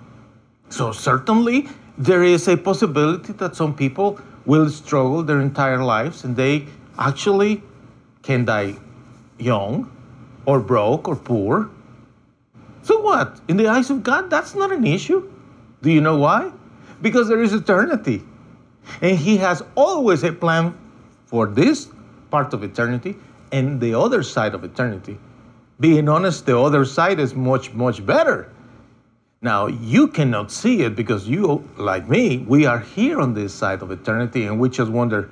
So, 0.68 0.92
certainly, 0.92 1.68
there 1.96 2.22
is 2.22 2.48
a 2.48 2.56
possibility 2.56 3.32
that 3.34 3.56
some 3.56 3.74
people 3.74 4.20
will 4.44 4.68
struggle 4.68 5.22
their 5.22 5.40
entire 5.40 5.82
lives 5.82 6.24
and 6.24 6.36
they 6.36 6.66
actually 6.98 7.62
can 8.22 8.44
die 8.44 8.76
young 9.38 9.90
or 10.44 10.60
broke 10.60 11.08
or 11.08 11.16
poor. 11.16 11.70
So, 12.82 13.00
what? 13.00 13.40
In 13.48 13.56
the 13.56 13.68
eyes 13.68 13.90
of 13.90 14.02
God, 14.02 14.30
that's 14.30 14.54
not 14.54 14.72
an 14.72 14.86
issue. 14.86 15.30
Do 15.82 15.90
you 15.90 16.00
know 16.00 16.16
why? 16.16 16.52
Because 17.02 17.28
there 17.28 17.42
is 17.42 17.52
eternity. 17.52 18.22
And 19.00 19.18
He 19.18 19.36
has 19.38 19.62
always 19.74 20.22
a 20.22 20.32
plan 20.32 20.76
for 21.26 21.46
this 21.46 21.88
part 22.30 22.54
of 22.54 22.62
eternity 22.62 23.16
and 23.52 23.80
the 23.80 23.94
other 23.94 24.22
side 24.22 24.54
of 24.54 24.64
eternity. 24.64 25.18
Being 25.78 26.08
honest, 26.08 26.46
the 26.46 26.58
other 26.58 26.84
side 26.84 27.20
is 27.20 27.34
much, 27.34 27.72
much 27.74 28.04
better. 28.04 28.50
Now, 29.42 29.66
you 29.66 30.08
cannot 30.08 30.50
see 30.50 30.82
it 30.82 30.96
because 30.96 31.28
you, 31.28 31.68
like 31.76 32.08
me, 32.08 32.38
we 32.38 32.64
are 32.64 32.78
here 32.78 33.20
on 33.20 33.34
this 33.34 33.52
side 33.52 33.82
of 33.82 33.90
eternity 33.90 34.46
and 34.46 34.58
we 34.58 34.68
just 34.70 34.90
wonder, 34.90 35.30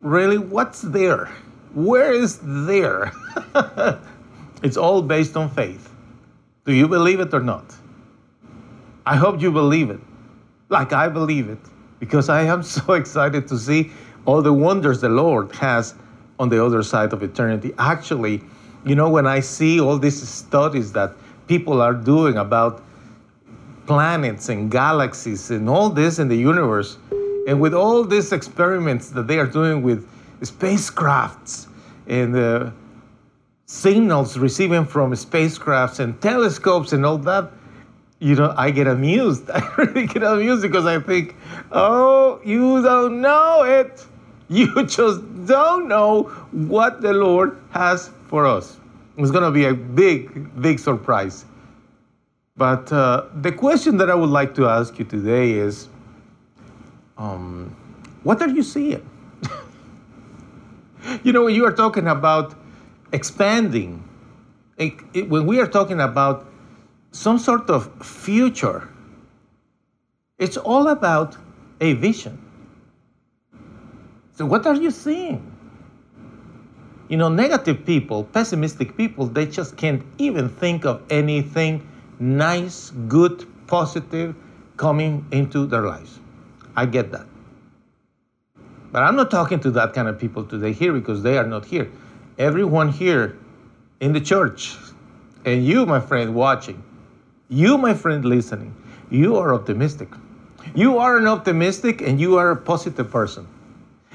really, 0.00 0.38
what's 0.38 0.80
there? 0.80 1.26
Where 1.74 2.12
is 2.12 2.40
there? 2.42 3.12
it's 4.62 4.76
all 4.76 5.02
based 5.02 5.36
on 5.36 5.50
faith. 5.50 5.92
Do 6.64 6.72
you 6.72 6.88
believe 6.88 7.20
it 7.20 7.32
or 7.34 7.40
not? 7.40 7.74
I 9.04 9.16
hope 9.16 9.40
you 9.40 9.50
believe 9.50 9.90
it, 9.90 10.00
like 10.68 10.92
I 10.92 11.08
believe 11.08 11.48
it, 11.48 11.58
because 11.98 12.28
I 12.28 12.42
am 12.42 12.62
so 12.76 12.94
excited 12.94 13.48
to 13.48 13.58
see 13.58 13.92
all 14.24 14.42
the 14.42 14.52
wonders 14.52 15.00
the 15.00 15.08
Lord 15.08 15.52
has 15.56 15.94
on 16.38 16.48
the 16.48 16.64
other 16.64 16.82
side 16.82 17.12
of 17.12 17.22
eternity. 17.22 17.72
Actually, 17.78 18.42
you 18.84 18.94
know, 18.94 19.10
when 19.10 19.26
I 19.26 19.40
see 19.40 19.78
all 19.78 19.98
these 19.98 20.26
studies 20.26 20.92
that 20.92 21.12
people 21.46 21.82
are 21.82 21.92
doing 21.94 22.38
about 22.38 22.82
planets 23.90 24.50
and 24.50 24.70
galaxies 24.70 25.50
and 25.50 25.68
all 25.68 25.90
this 25.90 26.20
in 26.20 26.28
the 26.28 26.36
universe, 26.36 26.96
and 27.48 27.60
with 27.60 27.74
all 27.74 28.04
these 28.04 28.30
experiments 28.30 29.10
that 29.10 29.26
they 29.26 29.36
are 29.36 29.48
doing 29.48 29.82
with 29.82 30.08
spacecrafts 30.42 31.66
and 32.06 32.32
the 32.32 32.72
signals 33.66 34.38
receiving 34.38 34.84
from 34.86 35.10
spacecrafts 35.14 35.98
and 35.98 36.22
telescopes 36.22 36.92
and 36.92 37.04
all 37.04 37.18
that, 37.18 37.50
you 38.20 38.36
know, 38.36 38.54
I 38.56 38.70
get 38.70 38.86
amused. 38.86 39.50
I 39.54 39.60
really 39.76 40.06
get 40.06 40.22
amused 40.22 40.62
because 40.62 40.86
I 40.86 41.00
think, 41.00 41.34
oh, 41.72 42.40
you 42.44 42.80
don't 42.84 43.20
know 43.20 43.64
it. 43.64 44.06
You 44.48 44.86
just 44.86 45.20
don't 45.46 45.88
know 45.88 46.22
what 46.52 47.00
the 47.00 47.12
Lord 47.12 47.60
has 47.70 48.10
for 48.28 48.46
us. 48.46 48.78
It's 49.16 49.32
going 49.32 49.42
to 49.42 49.50
be 49.50 49.64
a 49.64 49.74
big, 49.74 50.62
big 50.62 50.78
surprise. 50.78 51.44
But 52.60 52.92
uh, 52.92 53.24
the 53.40 53.52
question 53.52 53.96
that 53.96 54.10
I 54.10 54.14
would 54.14 54.28
like 54.28 54.54
to 54.56 54.66
ask 54.68 54.98
you 54.98 55.06
today 55.06 55.52
is 55.52 55.88
um, 57.16 57.74
what 58.22 58.42
are 58.42 58.50
you 58.50 58.62
seeing? 58.62 59.00
you 61.24 61.32
know, 61.32 61.44
when 61.44 61.54
you 61.54 61.64
are 61.64 61.72
talking 61.72 62.06
about 62.06 62.54
expanding, 63.14 64.04
it, 64.76 64.92
it, 65.14 65.30
when 65.30 65.46
we 65.46 65.58
are 65.58 65.66
talking 65.66 66.02
about 66.02 66.46
some 67.12 67.38
sort 67.38 67.70
of 67.70 67.90
future, 68.04 68.90
it's 70.36 70.58
all 70.58 70.88
about 70.88 71.38
a 71.80 71.94
vision. 71.94 72.38
So, 74.34 74.44
what 74.44 74.66
are 74.66 74.76
you 74.76 74.90
seeing? 74.90 75.50
You 77.08 77.16
know, 77.16 77.30
negative 77.30 77.86
people, 77.86 78.24
pessimistic 78.24 78.98
people, 78.98 79.24
they 79.24 79.46
just 79.46 79.78
can't 79.78 80.02
even 80.18 80.50
think 80.50 80.84
of 80.84 81.00
anything 81.08 81.86
nice, 82.20 82.90
good, 83.08 83.46
positive 83.66 84.36
coming 84.76 85.26
into 85.32 85.66
their 85.66 85.82
lives. 85.82 86.20
I 86.76 86.86
get 86.86 87.10
that. 87.10 87.26
But 88.92 89.02
I'm 89.02 89.16
not 89.16 89.30
talking 89.30 89.60
to 89.60 89.70
that 89.72 89.92
kind 89.92 90.08
of 90.08 90.18
people 90.18 90.44
today 90.44 90.72
here 90.72 90.92
because 90.92 91.22
they 91.22 91.38
are 91.38 91.46
not 91.46 91.64
here. 91.64 91.90
Everyone 92.38 92.88
here 92.88 93.36
in 94.00 94.12
the 94.12 94.20
church, 94.20 94.76
and 95.44 95.64
you, 95.64 95.86
my 95.86 96.00
friend, 96.00 96.34
watching, 96.34 96.82
you, 97.48 97.76
my 97.78 97.94
friend, 97.94 98.24
listening, 98.24 98.74
you 99.10 99.36
are 99.36 99.54
optimistic. 99.54 100.08
You 100.74 100.98
are 100.98 101.16
an 101.16 101.26
optimistic 101.26 102.00
and 102.00 102.20
you 102.20 102.36
are 102.36 102.50
a 102.50 102.56
positive 102.56 103.10
person 103.10 103.46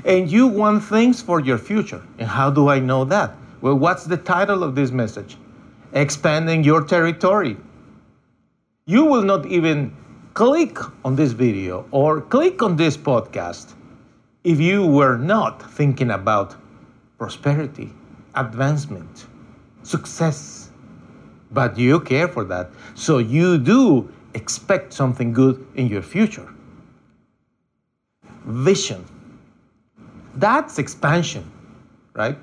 and 0.05 0.31
you 0.31 0.47
want 0.47 0.83
things 0.83 1.21
for 1.21 1.39
your 1.39 1.57
future. 1.57 2.01
And 2.19 2.27
how 2.27 2.49
do 2.49 2.69
I 2.69 2.79
know 2.79 3.05
that? 3.05 3.33
Well, 3.61 3.75
what's 3.75 4.05
the 4.05 4.17
title 4.17 4.63
of 4.63 4.75
this 4.75 4.91
message? 4.91 5.37
Expanding 5.93 6.63
your 6.63 6.83
territory. 6.83 7.57
You 8.87 9.05
will 9.05 9.23
not 9.23 9.45
even 9.47 9.95
click 10.33 10.77
on 11.03 11.15
this 11.15 11.31
video 11.31 11.85
or 11.91 12.21
click 12.21 12.61
on 12.61 12.75
this 12.75 12.95
podcast 12.95 13.73
if 14.43 14.59
you 14.59 14.85
were 14.85 15.17
not 15.17 15.61
thinking 15.71 16.11
about 16.11 16.55
prosperity, 17.17 17.91
advancement, 18.35 19.25
success. 19.83 20.69
But 21.51 21.77
you 21.77 21.99
care 21.99 22.27
for 22.27 22.43
that. 22.45 22.69
So 22.95 23.17
you 23.17 23.57
do 23.57 24.11
expect 24.33 24.93
something 24.93 25.33
good 25.33 25.65
in 25.75 25.87
your 25.87 26.01
future. 26.01 26.49
Vision 28.45 29.05
that's 30.35 30.79
expansion, 30.79 31.49
right? 32.13 32.37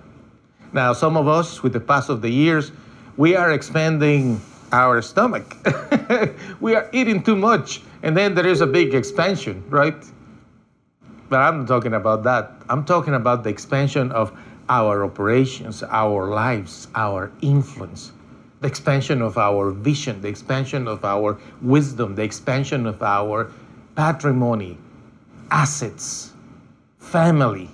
Now, 0.72 0.92
some 0.94 1.16
of 1.16 1.28
us, 1.28 1.62
with 1.62 1.74
the 1.74 1.80
pass 1.80 2.08
of 2.08 2.22
the 2.22 2.30
years, 2.30 2.72
we 3.16 3.36
are 3.36 3.52
expanding 3.52 4.40
our 4.72 5.02
stomach. 5.02 5.56
we 6.60 6.74
are 6.74 6.88
eating 6.92 7.22
too 7.22 7.36
much, 7.36 7.82
and 8.02 8.16
then 8.16 8.34
there 8.34 8.46
is 8.46 8.60
a 8.60 8.66
big 8.66 8.94
expansion, 8.94 9.62
right? 9.68 10.04
But 11.28 11.40
I'm 11.40 11.60
not 11.60 11.68
talking 11.68 11.94
about 11.94 12.24
that. 12.24 12.52
I'm 12.68 12.84
talking 12.84 13.14
about 13.14 13.44
the 13.44 13.50
expansion 13.50 14.12
of 14.12 14.32
our 14.68 15.04
operations, 15.04 15.82
our 15.82 16.28
lives, 16.28 16.88
our 16.94 17.30
influence, 17.40 18.12
the 18.60 18.68
expansion 18.68 19.22
of 19.22 19.38
our 19.38 19.70
vision, 19.70 20.20
the 20.20 20.28
expansion 20.28 20.86
of 20.88 21.04
our 21.04 21.38
wisdom, 21.60 22.14
the 22.14 22.22
expansion 22.22 22.86
of 22.86 23.02
our 23.02 23.50
patrimony, 23.96 24.78
assets, 25.50 26.32
family, 26.98 27.68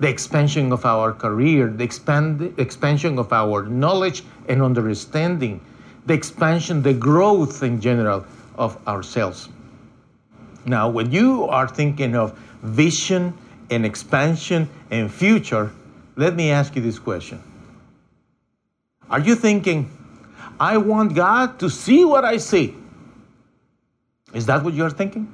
the 0.00 0.08
expansion 0.08 0.72
of 0.72 0.84
our 0.84 1.12
career, 1.12 1.68
the 1.68 1.84
expand, 1.84 2.54
expansion 2.58 3.18
of 3.18 3.32
our 3.32 3.64
knowledge 3.64 4.24
and 4.48 4.62
understanding, 4.62 5.60
the 6.06 6.14
expansion, 6.14 6.82
the 6.82 6.92
growth 6.92 7.62
in 7.62 7.80
general 7.80 8.24
of 8.56 8.76
ourselves. 8.86 9.48
Now, 10.66 10.88
when 10.88 11.10
you 11.10 11.44
are 11.44 11.68
thinking 11.68 12.16
of 12.16 12.38
vision 12.62 13.36
and 13.70 13.84
expansion 13.84 14.68
and 14.90 15.12
future, 15.12 15.70
let 16.16 16.34
me 16.34 16.50
ask 16.50 16.74
you 16.76 16.82
this 16.82 16.98
question. 16.98 17.42
Are 19.10 19.20
you 19.20 19.34
thinking, 19.34 19.90
I 20.58 20.76
want 20.78 21.14
God 21.14 21.58
to 21.60 21.68
see 21.68 22.04
what 22.04 22.24
I 22.24 22.38
see? 22.38 22.74
Is 24.32 24.46
that 24.46 24.64
what 24.64 24.74
you're 24.74 24.90
thinking? 24.90 25.32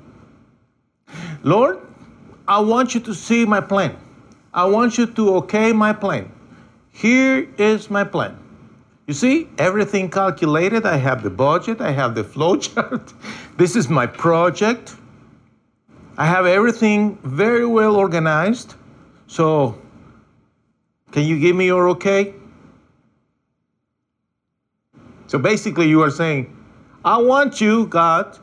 Lord, 1.43 1.79
I 2.47 2.61
want 2.61 2.95
you 2.95 3.01
to 3.01 3.15
see 3.15 3.47
my 3.47 3.61
plan. 3.61 3.97
I 4.53 4.65
want 4.67 4.99
you 4.99 5.07
to 5.07 5.35
okay 5.37 5.73
my 5.73 5.93
plan. 5.93 6.31
Here 6.93 7.49
is 7.57 7.89
my 7.91 8.05
plan. 8.05 8.37
You 9.07 9.15
see, 9.15 9.49
everything 9.59 10.11
calculated. 10.11 10.87
I 10.87 10.97
have 10.97 11.23
the 11.23 11.31
budget, 11.31 11.81
I 11.81 11.93
have 11.93 12.15
the 12.15 12.25
flow 12.33 12.57
chart. 12.57 13.13
this 13.57 13.77
is 13.77 13.89
my 13.89 14.07
project. 14.07 14.95
I 16.17 16.27
have 16.27 16.47
everything 16.47 17.19
very 17.23 17.65
well 17.65 17.97
organized. 17.97 18.75
So, 19.27 19.79
can 21.13 21.25
you 21.25 21.39
give 21.39 21.57
me 21.57 21.67
your 21.67 21.89
okay? 21.91 22.35
So 25.27 25.39
basically, 25.39 25.89
you 25.89 26.03
are 26.03 26.11
saying, 26.11 26.57
I 27.05 27.19
want 27.19 27.61
you, 27.61 27.87
God, 27.87 28.37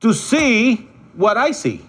to 0.00 0.12
see 0.12 0.88
what 1.14 1.36
I 1.36 1.52
see. 1.52 1.80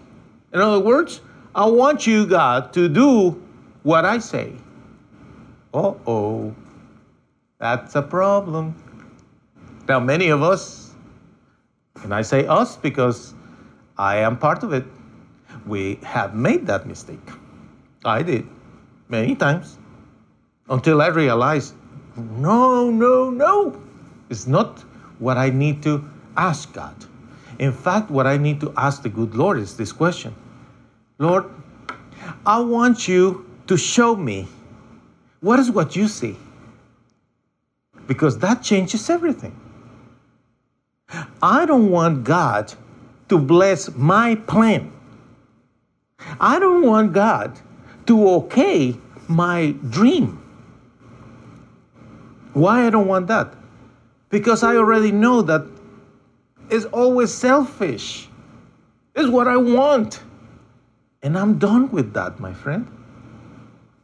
In 0.54 0.62
other 0.62 0.80
words, 0.80 1.20
I 1.56 1.68
want 1.68 2.08
you, 2.08 2.26
God, 2.26 2.74
to 2.74 2.90
do 2.90 3.40
what 3.84 4.06
I 4.06 4.18
say. 4.18 4.54
Uh 5.72 5.94
oh, 6.08 6.56
that's 7.60 7.96
a 7.96 8.02
problem. 8.02 8.76
Now, 9.88 10.00
many 10.00 10.30
of 10.30 10.42
us, 10.42 10.96
and 12.02 12.14
I 12.14 12.24
say 12.24 12.48
us 12.48 12.76
because 12.76 13.36
I 13.98 14.18
am 14.18 14.38
part 14.38 14.64
of 14.64 14.74
it, 14.74 14.86
we 15.68 16.00
have 16.04 16.34
made 16.34 16.66
that 16.68 16.88
mistake. 16.88 17.30
I 18.04 18.24
did 18.24 18.48
many 19.10 19.36
times 19.36 19.78
until 20.70 21.04
I 21.04 21.08
realized 21.08 21.76
no, 22.16 22.90
no, 22.90 23.30
no, 23.30 23.80
it's 24.30 24.48
not 24.48 24.80
what 25.20 25.38
I 25.38 25.50
need 25.52 25.84
to 25.84 26.04
ask 26.36 26.74
God. 26.74 26.96
In 27.60 27.72
fact, 27.72 28.10
what 28.10 28.26
I 28.26 28.38
need 28.38 28.60
to 28.62 28.74
ask 28.76 29.04
the 29.04 29.10
good 29.10 29.36
Lord 29.36 29.60
is 29.60 29.78
this 29.78 29.92
question 29.92 30.34
Lord, 31.18 31.46
I 32.46 32.60
want 32.60 33.08
you 33.08 33.50
to 33.68 33.78
show 33.78 34.16
me 34.16 34.48
what 35.42 35.60
is 35.60 35.70
what 35.72 35.96
you 35.96 36.08
see. 36.08 36.38
Because 38.08 38.38
that 38.40 38.64
changes 38.64 39.10
everything. 39.10 39.60
I 41.42 41.66
don't 41.66 41.90
want 41.92 42.24
God 42.24 42.74
to 43.30 43.38
bless 43.38 43.94
my 43.96 44.36
plan. 44.36 44.92
I 46.40 46.60
don't 46.60 46.86
want 46.86 47.14
God 47.14 47.60
to 48.08 48.30
okay 48.30 48.96
my 49.28 49.72
dream. 49.90 50.42
Why 52.54 52.88
I 52.88 52.90
don't 52.90 53.08
want 53.08 53.28
that? 53.28 53.54
Because 54.30 54.64
I 54.64 54.76
already 54.78 55.12
know 55.12 55.42
that 55.44 55.66
it's 56.70 56.86
always 56.86 57.34
selfish. 57.34 58.28
It's 59.16 59.30
what 59.30 59.48
I 59.48 59.58
want. 59.58 60.20
And 61.24 61.38
I'm 61.38 61.58
done 61.58 61.90
with 61.90 62.14
that, 62.14 62.40
my 62.40 62.54
friend. 62.54 62.86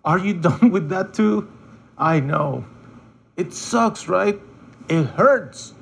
Are 0.05 0.17
you 0.17 0.33
done 0.49 0.71
with 0.71 0.89
that 0.89 1.13
too? 1.13 1.51
I 1.97 2.21
know. 2.21 2.65
It 3.35 3.53
sucks, 3.53 4.07
right? 4.07 4.39
It 4.87 5.03
hurts. 5.03 5.73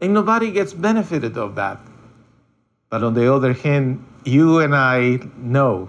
And 0.00 0.12
nobody 0.12 0.52
gets 0.52 0.74
benefited 0.74 1.38
of 1.38 1.54
that. 1.54 1.80
But 2.90 3.02
on 3.02 3.14
the 3.14 3.32
other 3.32 3.54
hand, 3.54 4.04
you 4.24 4.60
and 4.60 4.74
I 4.76 5.20
know 5.38 5.88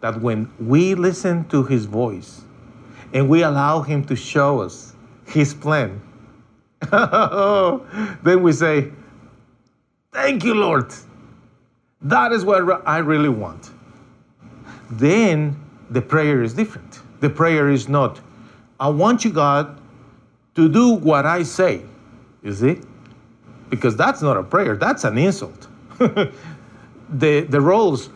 that 0.00 0.20
when 0.20 0.50
we 0.58 0.94
listen 0.94 1.48
to 1.48 1.62
his 1.62 1.86
voice 1.86 2.42
and 3.12 3.28
we 3.28 3.42
allow 3.42 3.82
him 3.82 4.04
to 4.06 4.16
show 4.16 4.60
us 4.60 4.94
his 5.26 5.54
plan, 5.54 6.02
then 6.90 8.42
we 8.42 8.52
say, 8.52 8.90
Thank 10.12 10.44
you, 10.44 10.54
Lord. 10.54 10.92
That 12.02 12.32
is 12.32 12.44
what 12.44 12.86
I 12.86 12.98
really 12.98 13.28
want. 13.28 13.70
Then 14.98 15.60
the 15.90 16.02
prayer 16.02 16.42
is 16.42 16.54
different. 16.54 17.00
The 17.20 17.30
prayer 17.30 17.70
is 17.70 17.88
not, 17.88 18.20
I 18.78 18.88
want 18.88 19.24
you, 19.24 19.32
God, 19.32 19.80
to 20.54 20.68
do 20.68 20.90
what 20.94 21.26
I 21.26 21.42
say. 21.42 21.82
You 22.42 22.52
see? 22.52 22.80
Because 23.70 23.96
that's 23.96 24.22
not 24.22 24.36
a 24.36 24.42
prayer, 24.42 24.76
that's 24.76 25.04
an 25.04 25.18
insult. 25.18 25.68
the, 25.98 27.40
the 27.48 27.60
roles 27.60 28.10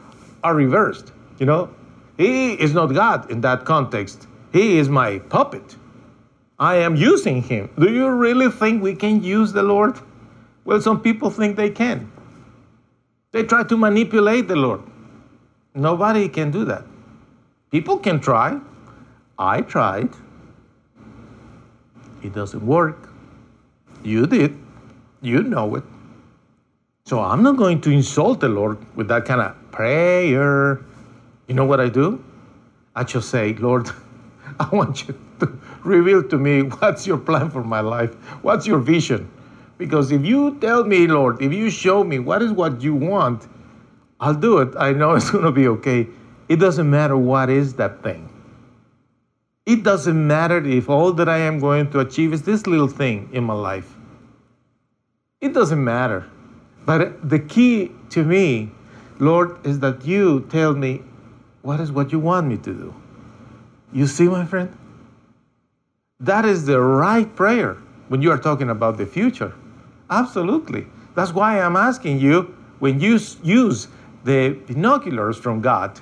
are 0.44 0.54
reversed. 0.54 1.12
You 1.38 1.46
know, 1.46 1.70
he 2.16 2.52
is 2.54 2.74
not 2.74 2.86
God 2.86 3.30
in 3.30 3.40
that 3.42 3.64
context. 3.64 4.26
He 4.52 4.78
is 4.78 4.88
my 4.88 5.18
puppet. 5.18 5.76
I 6.58 6.76
am 6.76 6.96
using 6.96 7.42
him. 7.42 7.70
Do 7.78 7.92
you 7.92 8.10
really 8.10 8.50
think 8.50 8.82
we 8.82 8.94
can 8.94 9.22
use 9.22 9.52
the 9.52 9.62
Lord? 9.62 9.98
Well, 10.64 10.80
some 10.80 11.00
people 11.00 11.30
think 11.30 11.56
they 11.56 11.70
can. 11.70 12.10
They 13.30 13.44
try 13.44 13.62
to 13.62 13.76
manipulate 13.76 14.48
the 14.48 14.56
Lord. 14.56 14.82
Nobody 15.74 16.28
can 16.28 16.50
do 16.50 16.64
that. 16.64 16.84
People 17.70 17.98
can 17.98 18.20
try. 18.20 18.60
I 19.38 19.60
tried. 19.60 20.10
It 22.22 22.34
doesn't 22.34 22.64
work. 22.66 23.08
You 24.02 24.26
did. 24.26 24.56
You 25.20 25.42
know 25.42 25.76
it. 25.76 25.84
So 27.04 27.20
I'm 27.20 27.42
not 27.42 27.56
going 27.56 27.80
to 27.82 27.90
insult 27.90 28.40
the 28.40 28.48
Lord 28.48 28.78
with 28.96 29.08
that 29.08 29.24
kind 29.24 29.40
of 29.40 29.54
prayer. 29.70 30.80
You 31.46 31.54
know 31.54 31.64
what 31.64 31.80
I 31.80 31.88
do? 31.88 32.22
I 32.94 33.04
just 33.04 33.30
say, 33.30 33.54
Lord, 33.54 33.88
I 34.60 34.68
want 34.72 35.06
you 35.06 35.18
to 35.40 35.58
reveal 35.84 36.22
to 36.24 36.38
me 36.38 36.62
what's 36.62 37.06
your 37.06 37.18
plan 37.18 37.50
for 37.50 37.62
my 37.62 37.80
life. 37.80 38.14
What's 38.42 38.66
your 38.66 38.78
vision? 38.78 39.30
Because 39.78 40.10
if 40.10 40.24
you 40.24 40.58
tell 40.60 40.84
me, 40.84 41.06
Lord, 41.06 41.40
if 41.40 41.52
you 41.52 41.70
show 41.70 42.02
me 42.02 42.18
what 42.18 42.42
is 42.42 42.52
what 42.52 42.82
you 42.82 42.94
want, 42.94 43.46
I'll 44.20 44.34
do 44.34 44.58
it. 44.58 44.74
I 44.78 44.92
know 44.92 45.12
it's 45.16 45.30
going 45.30 45.44
to 45.44 45.52
be 45.52 45.68
okay. 45.68 46.06
It 46.48 46.56
doesn't 46.56 46.88
matter 46.88 47.16
what 47.16 47.50
is 47.50 47.74
that 47.74 48.02
thing. 48.02 48.32
It 49.66 49.82
doesn't 49.82 50.26
matter 50.26 50.64
if 50.64 50.88
all 50.88 51.12
that 51.12 51.28
I 51.28 51.38
am 51.38 51.58
going 51.58 51.90
to 51.90 52.00
achieve 52.00 52.32
is 52.32 52.42
this 52.42 52.66
little 52.66 52.88
thing 52.88 53.28
in 53.32 53.44
my 53.44 53.52
life. 53.52 53.96
It 55.42 55.52
doesn't 55.52 55.82
matter. 55.82 56.26
But 56.86 57.28
the 57.28 57.38
key 57.38 57.92
to 58.10 58.24
me, 58.24 58.70
Lord, 59.18 59.64
is 59.66 59.80
that 59.80 60.06
you 60.06 60.46
tell 60.48 60.74
me 60.74 61.02
what 61.60 61.80
is 61.80 61.92
what 61.92 62.12
you 62.12 62.18
want 62.18 62.46
me 62.46 62.56
to 62.56 62.72
do. 62.72 62.94
You 63.92 64.06
see, 64.06 64.26
my 64.26 64.46
friend? 64.46 64.74
That 66.20 66.46
is 66.46 66.64
the 66.64 66.80
right 66.80 67.34
prayer 67.36 67.74
when 68.08 68.22
you 68.22 68.30
are 68.30 68.38
talking 68.38 68.70
about 68.70 68.96
the 68.96 69.06
future. 69.06 69.52
Absolutely. 70.08 70.86
That's 71.14 71.32
why 71.32 71.60
I'm 71.60 71.76
asking 71.76 72.20
you 72.20 72.56
when 72.78 73.00
you 73.00 73.18
use 73.42 73.88
the 74.24 74.50
binoculars 74.66 75.36
from 75.36 75.60
God, 75.60 76.00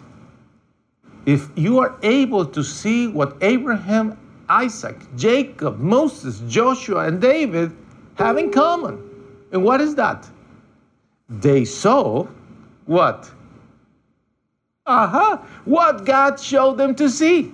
if 1.26 1.48
you 1.57 1.79
are 1.81 1.98
able 2.02 2.46
to 2.46 2.62
see 2.62 3.09
what 3.09 3.37
Abraham, 3.40 4.18
Isaac, 4.48 4.96
Jacob, 5.16 5.79
Moses, 5.79 6.40
Joshua, 6.46 7.07
and 7.07 7.20
David 7.20 7.72
have 8.14 8.38
in 8.38 8.50
common. 8.50 9.02
And 9.52 9.64
what 9.64 9.81
is 9.81 9.94
that? 9.96 10.29
they 11.29 11.64
saw 11.64 12.26
what? 12.87 13.31
Aha, 14.87 15.33
uh-huh, 15.33 15.46
what 15.64 16.05
God 16.05 16.38
showed 16.38 16.79
them 16.79 16.94
to 16.94 17.11
see. 17.11 17.52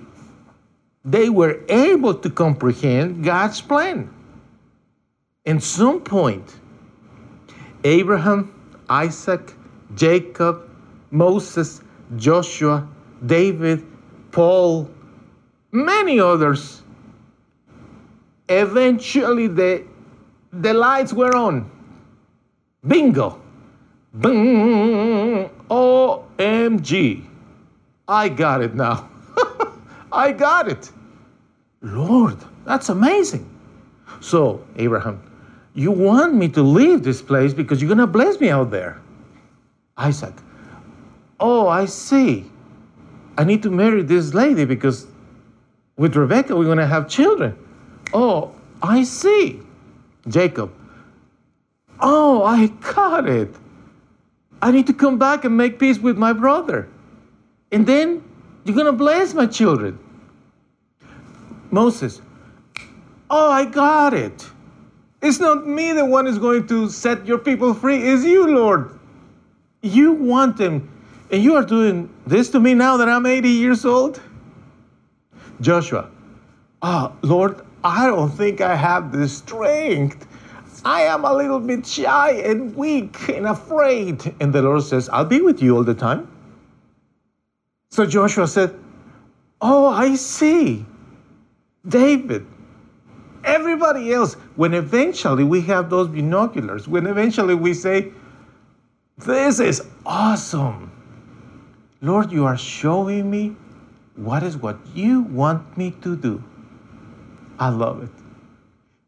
They 1.04 1.30
were 1.30 1.60
able 1.68 2.14
to 2.14 2.30
comprehend 2.30 3.24
God's 3.24 3.60
plan. 3.60 4.12
At 5.46 5.62
some 5.62 6.00
point, 6.02 6.54
Abraham, 7.84 8.54
Isaac, 8.88 9.54
Jacob, 9.94 10.68
Moses, 11.10 11.82
Joshua, 12.16 12.88
David, 13.26 13.84
Paul, 14.30 14.90
many 15.70 16.20
others, 16.20 16.82
eventually 18.48 19.46
the, 19.46 19.84
the 20.52 20.74
lights 20.74 21.12
were 21.12 21.36
on. 21.36 21.70
Bingo. 22.86 23.40
Boom! 24.14 25.48
OMG. 25.70 27.24
I 28.08 28.28
got 28.28 28.60
it 28.62 28.74
now. 28.74 29.08
I 30.12 30.32
got 30.32 30.68
it. 30.68 30.90
Lord, 31.80 32.36
that's 32.64 32.88
amazing. 32.88 33.48
So, 34.20 34.64
Abraham, 34.76 35.22
you 35.74 35.90
want 35.90 36.34
me 36.34 36.48
to 36.50 36.62
leave 36.62 37.02
this 37.02 37.22
place 37.22 37.54
because 37.54 37.80
you're 37.80 37.88
going 37.88 37.98
to 37.98 38.06
bless 38.06 38.38
me 38.38 38.50
out 38.50 38.70
there. 38.70 39.00
Isaac, 39.96 40.34
oh, 41.38 41.68
I 41.68 41.84
see. 41.86 42.50
I 43.36 43.44
need 43.44 43.62
to 43.62 43.70
marry 43.70 44.02
this 44.02 44.34
lady 44.34 44.64
because 44.64 45.06
with 45.96 46.16
Rebecca 46.16 46.54
we're 46.56 46.64
going 46.64 46.78
to 46.78 46.86
have 46.86 47.08
children. 47.08 47.56
Oh, 48.12 48.54
I 48.82 49.04
see. 49.04 49.60
Jacob, 50.28 50.72
oh, 52.00 52.44
I 52.44 52.68
got 52.68 53.28
it. 53.28 53.54
I 54.60 54.70
need 54.70 54.86
to 54.86 54.92
come 54.92 55.18
back 55.18 55.44
and 55.44 55.56
make 55.56 55.78
peace 55.78 55.98
with 55.98 56.16
my 56.16 56.32
brother. 56.32 56.88
And 57.72 57.86
then 57.86 58.22
you're 58.64 58.76
going 58.76 58.86
to 58.86 58.92
bless 58.92 59.34
my 59.34 59.46
children. 59.46 59.98
Moses, 61.70 62.20
oh, 63.28 63.50
I 63.50 63.64
got 63.64 64.14
it. 64.14 64.46
It's 65.20 65.40
not 65.40 65.66
me 65.66 65.92
the 65.92 66.04
one 66.04 66.26
is 66.26 66.38
going 66.38 66.66
to 66.68 66.88
set 66.90 67.26
your 67.26 67.38
people 67.38 67.74
free, 67.74 67.96
it's 68.02 68.24
you, 68.24 68.46
Lord. 68.46 68.98
You 69.82 70.12
want 70.12 70.56
them, 70.56 70.88
and 71.30 71.42
you 71.42 71.56
are 71.56 71.64
doing 71.64 72.08
this 72.24 72.50
to 72.50 72.60
me 72.60 72.72
now 72.72 72.96
that 72.98 73.08
I'm 73.08 73.26
80 73.26 73.48
years 73.48 73.84
old? 73.84 74.20
Joshua, 75.60 76.08
oh, 76.82 77.12
Lord, 77.22 77.60
I 77.82 78.06
don't 78.06 78.30
think 78.30 78.60
I 78.60 78.76
have 78.76 79.10
the 79.12 79.28
strength. 79.28 80.26
I 80.84 81.02
am 81.02 81.24
a 81.24 81.32
little 81.32 81.60
bit 81.60 81.84
shy 81.84 82.30
and 82.30 82.74
weak 82.76 83.28
and 83.28 83.46
afraid. 83.46 84.34
And 84.40 84.52
the 84.52 84.62
Lord 84.62 84.82
says, 84.82 85.08
I'll 85.08 85.24
be 85.24 85.40
with 85.40 85.60
you 85.60 85.76
all 85.76 85.84
the 85.84 85.94
time. 85.94 86.28
So 87.90 88.06
Joshua 88.06 88.46
said, 88.48 88.78
Oh, 89.60 89.86
I 89.86 90.16
see. 90.16 90.84
David, 91.86 92.46
everybody 93.44 94.12
else, 94.12 94.34
when 94.56 94.74
eventually 94.74 95.44
we 95.44 95.60
have 95.62 95.90
those 95.90 96.08
binoculars, 96.08 96.88
when 96.88 97.06
eventually 97.06 97.54
we 97.54 97.74
say, 97.74 98.12
This 99.18 99.60
is 99.60 99.82
awesome. 100.06 100.90
Lord, 102.00 102.32
you 102.32 102.46
are 102.46 102.56
showing 102.56 103.30
me 103.30 103.54
what 104.16 104.42
is 104.42 104.56
what 104.56 104.78
you 104.94 105.20
want 105.22 105.76
me 105.76 105.90
to 106.00 106.16
do. 106.16 106.42
I 107.58 107.68
love 107.68 108.02
it. 108.02 108.10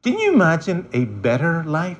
Can 0.02 0.18
you 0.18 0.34
imagine 0.34 0.86
a 0.92 1.06
better 1.06 1.64
life? 1.64 1.98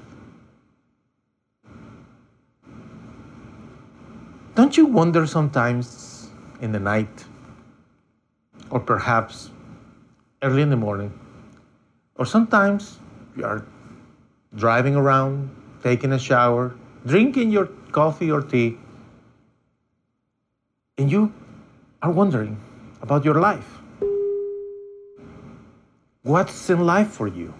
Don't 4.54 4.76
you 4.76 4.84
wonder 4.84 5.26
sometimes 5.26 6.28
in 6.60 6.72
the 6.72 6.78
night, 6.78 7.24
or 8.70 8.78
perhaps 8.78 9.50
early 10.42 10.62
in 10.62 10.68
the 10.68 10.76
morning, 10.76 11.18
or 12.16 12.26
sometimes 12.26 12.98
you 13.34 13.44
are 13.44 13.64
driving 14.54 14.94
around, 14.94 15.50
taking 15.82 16.12
a 16.12 16.18
shower, 16.18 16.76
drinking 17.06 17.50
your 17.50 17.68
coffee 17.94 18.30
or 18.30 18.42
tea, 18.42 18.76
and 20.98 21.11
you 21.11 21.33
are 22.02 22.11
wondering 22.11 22.61
about 23.00 23.24
your 23.24 23.37
life? 23.37 23.78
What's 26.22 26.68
in 26.70 26.85
life 26.85 27.09
for 27.09 27.28
you? 27.28 27.54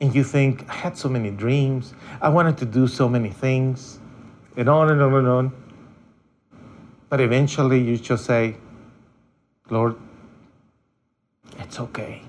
And 0.00 0.14
you 0.14 0.24
think, 0.24 0.64
I 0.70 0.74
had 0.74 0.96
so 0.96 1.08
many 1.08 1.30
dreams, 1.30 1.92
I 2.22 2.30
wanted 2.30 2.56
to 2.58 2.64
do 2.64 2.86
so 2.88 3.08
many 3.08 3.28
things, 3.28 4.00
and 4.56 4.68
on 4.70 4.90
and 4.90 5.02
on 5.02 5.14
and 5.14 5.28
on. 5.28 5.52
But 7.10 7.20
eventually 7.20 7.80
you 7.80 7.98
just 7.98 8.24
say, 8.24 8.56
Lord, 9.68 9.96
it's 11.58 11.78
okay. 11.78 12.22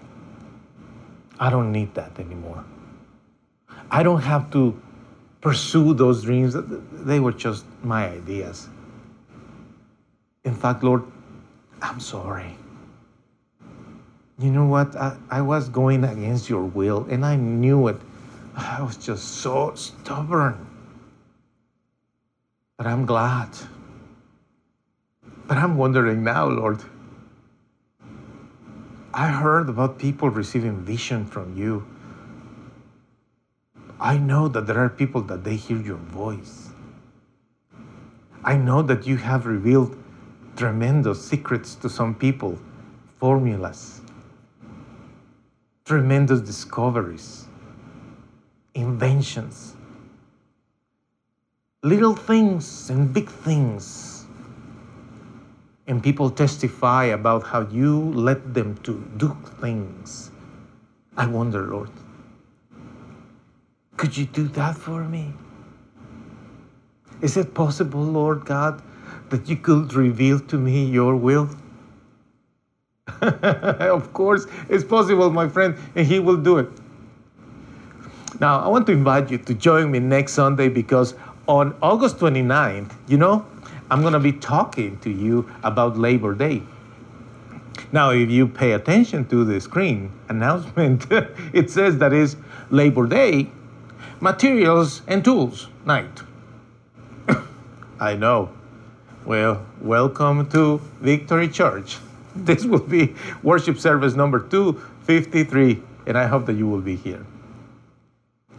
I 1.39 1.49
don't 1.49 1.71
need 1.71 1.93
that 1.95 2.19
anymore. 2.19 2.65
I 3.89 4.03
don't 4.03 4.21
have 4.21 4.51
to 4.51 4.81
pursue 5.45 5.93
those 5.93 6.23
dreams. 6.23 6.57
They 7.09 7.19
were 7.21 7.35
just 7.45 7.63
my 7.83 8.09
ideas. 8.09 8.67
In 10.43 10.55
fact, 10.55 10.83
Lord, 10.83 11.03
I'm 11.81 11.99
sorry 11.99 12.57
you 14.37 14.51
know 14.51 14.65
what? 14.65 14.95
I, 14.95 15.17
I 15.29 15.41
was 15.41 15.69
going 15.69 16.03
against 16.03 16.49
your 16.49 16.63
will 16.63 17.05
and 17.09 17.25
I 17.25 17.35
knew 17.35 17.87
it. 17.87 17.97
I 18.55 18.81
was 18.81 18.97
just 18.97 19.41
so 19.41 19.73
stubborn. 19.75 20.67
But 22.77 22.87
I'm 22.87 23.05
glad. 23.05 23.49
But 25.47 25.57
I'm 25.57 25.77
wondering 25.77 26.23
now, 26.23 26.47
Lord. 26.47 26.83
I 29.13 29.27
heard 29.27 29.69
about 29.69 29.97
people 29.97 30.29
receiving 30.29 30.81
vision 30.81 31.25
from 31.25 31.57
you. 31.57 31.87
I 34.05 34.17
know 34.17 34.47
that 34.49 34.67
there 34.67 34.77
are 34.77 34.89
people 34.89 35.21
that 35.23 35.43
they 35.43 35.55
hear 35.55 35.81
your 35.81 35.97
voice. 35.97 36.69
I 38.43 38.55
know 38.55 38.83
that 38.83 39.07
you 39.07 39.17
have 39.17 39.47
revealed 39.47 39.97
tremendous 40.55 41.25
secrets 41.25 41.73
to 41.81 41.89
some 41.89 42.13
people, 42.13 42.59
formulas 43.19 44.01
tremendous 45.85 46.41
discoveries, 46.41 47.45
inventions, 48.73 49.75
little 51.83 52.15
things 52.15 52.89
and 52.89 53.13
big 53.13 53.29
things. 53.29 54.25
And 55.87 56.01
people 56.01 56.31
testify 56.31 57.05
about 57.05 57.43
how 57.43 57.61
you 57.61 57.99
led 58.13 58.55
them 58.55 58.77
to 58.83 59.03
do 59.17 59.37
things. 59.61 60.31
I 61.15 61.27
wonder, 61.27 61.67
Lord, 61.67 61.91
could 63.97 64.15
you 64.15 64.25
do 64.25 64.47
that 64.49 64.77
for 64.77 65.03
me? 65.03 65.33
Is 67.21 67.37
it 67.37 67.53
possible, 67.53 68.03
Lord 68.03 68.45
God, 68.45 68.81
that 69.29 69.47
you 69.47 69.55
could 69.55 69.93
reveal 69.93 70.39
to 70.41 70.57
me 70.57 70.85
your 70.85 71.15
will? 71.15 71.49
of 73.21 74.13
course, 74.13 74.47
it's 74.69 74.83
possible, 74.83 75.29
my 75.29 75.47
friend, 75.47 75.77
and 75.95 76.05
He 76.05 76.19
will 76.19 76.37
do 76.37 76.57
it. 76.57 76.69
Now, 78.39 78.59
I 78.59 78.67
want 78.67 78.85
to 78.87 78.91
invite 78.91 79.31
you 79.31 79.37
to 79.37 79.53
join 79.53 79.91
me 79.91 79.99
next 79.99 80.33
Sunday 80.33 80.67
because 80.67 81.15
on 81.47 81.75
August 81.81 82.17
29th, 82.17 82.91
you 83.07 83.17
know, 83.17 83.45
I'm 83.89 84.01
going 84.01 84.13
to 84.13 84.19
be 84.19 84.33
talking 84.33 84.97
to 84.99 85.09
you 85.09 85.49
about 85.63 85.97
Labor 85.97 86.33
Day. 86.33 86.63
Now, 87.91 88.09
if 88.09 88.29
you 88.29 88.47
pay 88.47 88.73
attention 88.73 89.25
to 89.27 89.45
the 89.45 89.61
screen 89.61 90.11
announcement, 90.27 91.05
it 91.53 91.69
says 91.69 91.97
that 91.99 92.11
is 92.11 92.35
Labor 92.71 93.05
Day, 93.07 93.49
Materials 94.21 95.01
and 95.07 95.23
Tools 95.23 95.67
Night. 95.85 96.21
I 97.99 98.15
know. 98.15 98.49
Well, 99.25 99.65
welcome 99.81 100.49
to 100.51 100.79
Victory 101.01 101.49
Church. 101.49 101.97
This 102.35 102.65
will 102.65 102.79
be 102.79 103.15
worship 103.43 103.77
service 103.77 104.13
number 104.13 104.39
253, 104.39 105.81
and 106.05 106.17
I 106.17 106.27
hope 106.27 106.45
that 106.47 106.57
you 106.57 106.67
will 106.67 106.81
be 106.81 106.97
here. 106.97 107.25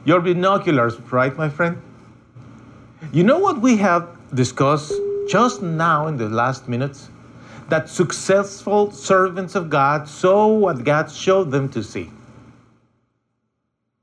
Your 0.07 0.21
binoculars, 0.21 0.99
right, 1.12 1.37
my 1.37 1.49
friend? 1.51 1.81
You 3.12 3.23
know 3.25 3.38
what 3.38 3.61
we 3.61 3.77
have 3.77 4.09
discussed 4.35 4.95
just 5.29 5.61
now 5.61 6.07
in 6.07 6.16
the 6.16 6.29
last 6.29 6.69
minutes? 6.69 7.11
That 7.69 7.88
successful 7.88 8.92
servants 8.92 9.55
of 9.55 9.69
God 9.69 10.09
saw 10.09 10.47
what 10.47 10.85
God 10.85 11.11
showed 11.11 11.51
them 11.51 11.69
to 11.71 11.83
see. 11.83 12.11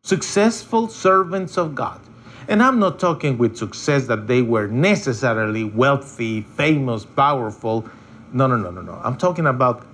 Successful 0.04 0.88
servants 0.88 1.58
of 1.58 1.76
God. 1.76 2.00
And 2.48 2.62
I'm 2.62 2.78
not 2.78 3.00
talking 3.00 3.38
with 3.38 3.56
success 3.58 4.06
that 4.08 4.28
they 4.28 4.42
were 4.42 4.68
necessarily 4.68 5.64
wealthy, 5.64 6.42
famous, 6.42 7.06
powerful 7.06 7.90
no, 8.34 8.48
no, 8.48 8.58
no, 8.58 8.72
no, 8.72 8.82
no. 8.82 9.00
I'm 9.04 9.16
talking 9.16 9.46
about 9.46 9.86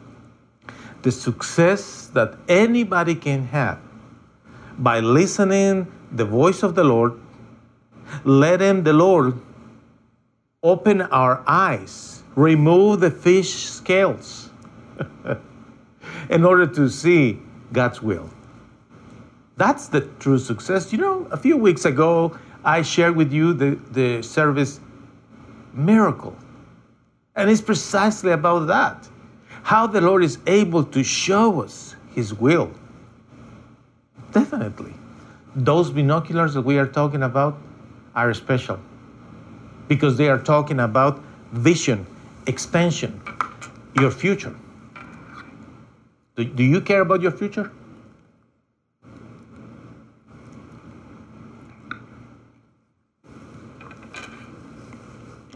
the 1.01 1.11
success 1.11 2.07
that 2.13 2.35
anybody 2.47 3.13
can 3.13 3.45
have 3.47 3.79
by 4.77 5.01
listening 5.01 5.91
the 6.13 6.23
voice 6.23 6.63
of 6.63 6.73
the 6.73 6.83
Lord, 6.85 7.19
letting 8.23 8.83
the 8.83 8.93
Lord 8.93 9.39
open 10.63 11.01
our 11.01 11.43
eyes, 11.45 12.23
remove 12.35 13.01
the 13.01 13.11
fish 13.11 13.65
scales 13.65 14.49
in 16.29 16.45
order 16.45 16.65
to 16.65 16.89
see 16.89 17.39
God's 17.73 18.01
will. 18.01 18.29
That's 19.59 19.89
the 19.89 20.01
true 20.21 20.39
success. 20.39 20.93
You 20.93 20.99
know, 20.99 21.27
a 21.31 21.37
few 21.37 21.57
weeks 21.57 21.83
ago, 21.83 22.37
I 22.63 22.81
shared 22.81 23.17
with 23.17 23.33
you 23.33 23.51
the, 23.51 23.77
the 23.91 24.21
service 24.23 24.79
miracle 25.73 26.33
and 27.35 27.49
it's 27.49 27.61
precisely 27.61 28.31
about 28.31 28.67
that 28.67 29.07
how 29.63 29.85
the 29.85 29.99
Lord 29.99 30.23
is 30.23 30.37
able 30.47 30.85
to 30.85 31.03
show 31.03 31.61
us 31.61 31.95
His 32.15 32.33
will. 32.33 32.71
Definitely. 34.31 34.93
Those 35.55 35.91
binoculars 35.91 36.53
that 36.53 36.61
we 36.61 36.77
are 36.77 36.87
talking 36.87 37.21
about 37.23 37.57
are 38.15 38.33
special 38.33 38.79
because 39.89 40.17
they 40.17 40.29
are 40.29 40.39
talking 40.39 40.79
about 40.79 41.21
vision, 41.51 42.07
expansion, 42.47 43.21
your 43.99 44.11
future. 44.11 44.55
Do, 46.37 46.45
do 46.45 46.63
you 46.63 46.79
care 46.79 47.01
about 47.01 47.21
your 47.21 47.31
future? 47.31 47.71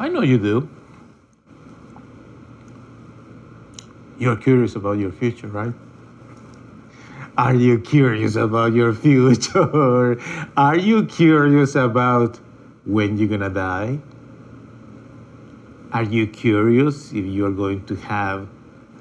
I 0.03 0.09
know 0.09 0.21
you 0.21 0.37
do. 0.37 0.67
You're 4.19 4.35
curious 4.35 4.75
about 4.75 4.97
your 4.97 5.13
future, 5.13 5.47
right? 5.47 5.73
Are 7.37 7.53
you 7.55 7.79
curious 7.79 8.35
about 8.35 8.73
your 8.73 8.93
future? 8.93 10.19
Are 10.57 10.77
you 10.77 11.05
curious 11.05 11.75
about 11.75 12.37
when 12.83 13.17
you're 13.17 13.29
gonna 13.29 13.49
die? 13.49 13.99
Are 15.93 16.03
you 16.03 16.27
curious 16.27 17.13
if 17.13 17.23
you're 17.23 17.53
going 17.53 17.85
to 17.85 17.95
have 17.95 18.49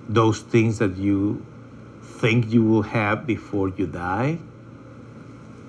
those 0.09 0.39
things 0.39 0.79
that 0.79 0.97
you 0.97 1.45
think 2.01 2.53
you 2.53 2.63
will 2.63 2.83
have 2.83 3.27
before 3.27 3.71
you 3.71 3.89
die? 3.89 4.39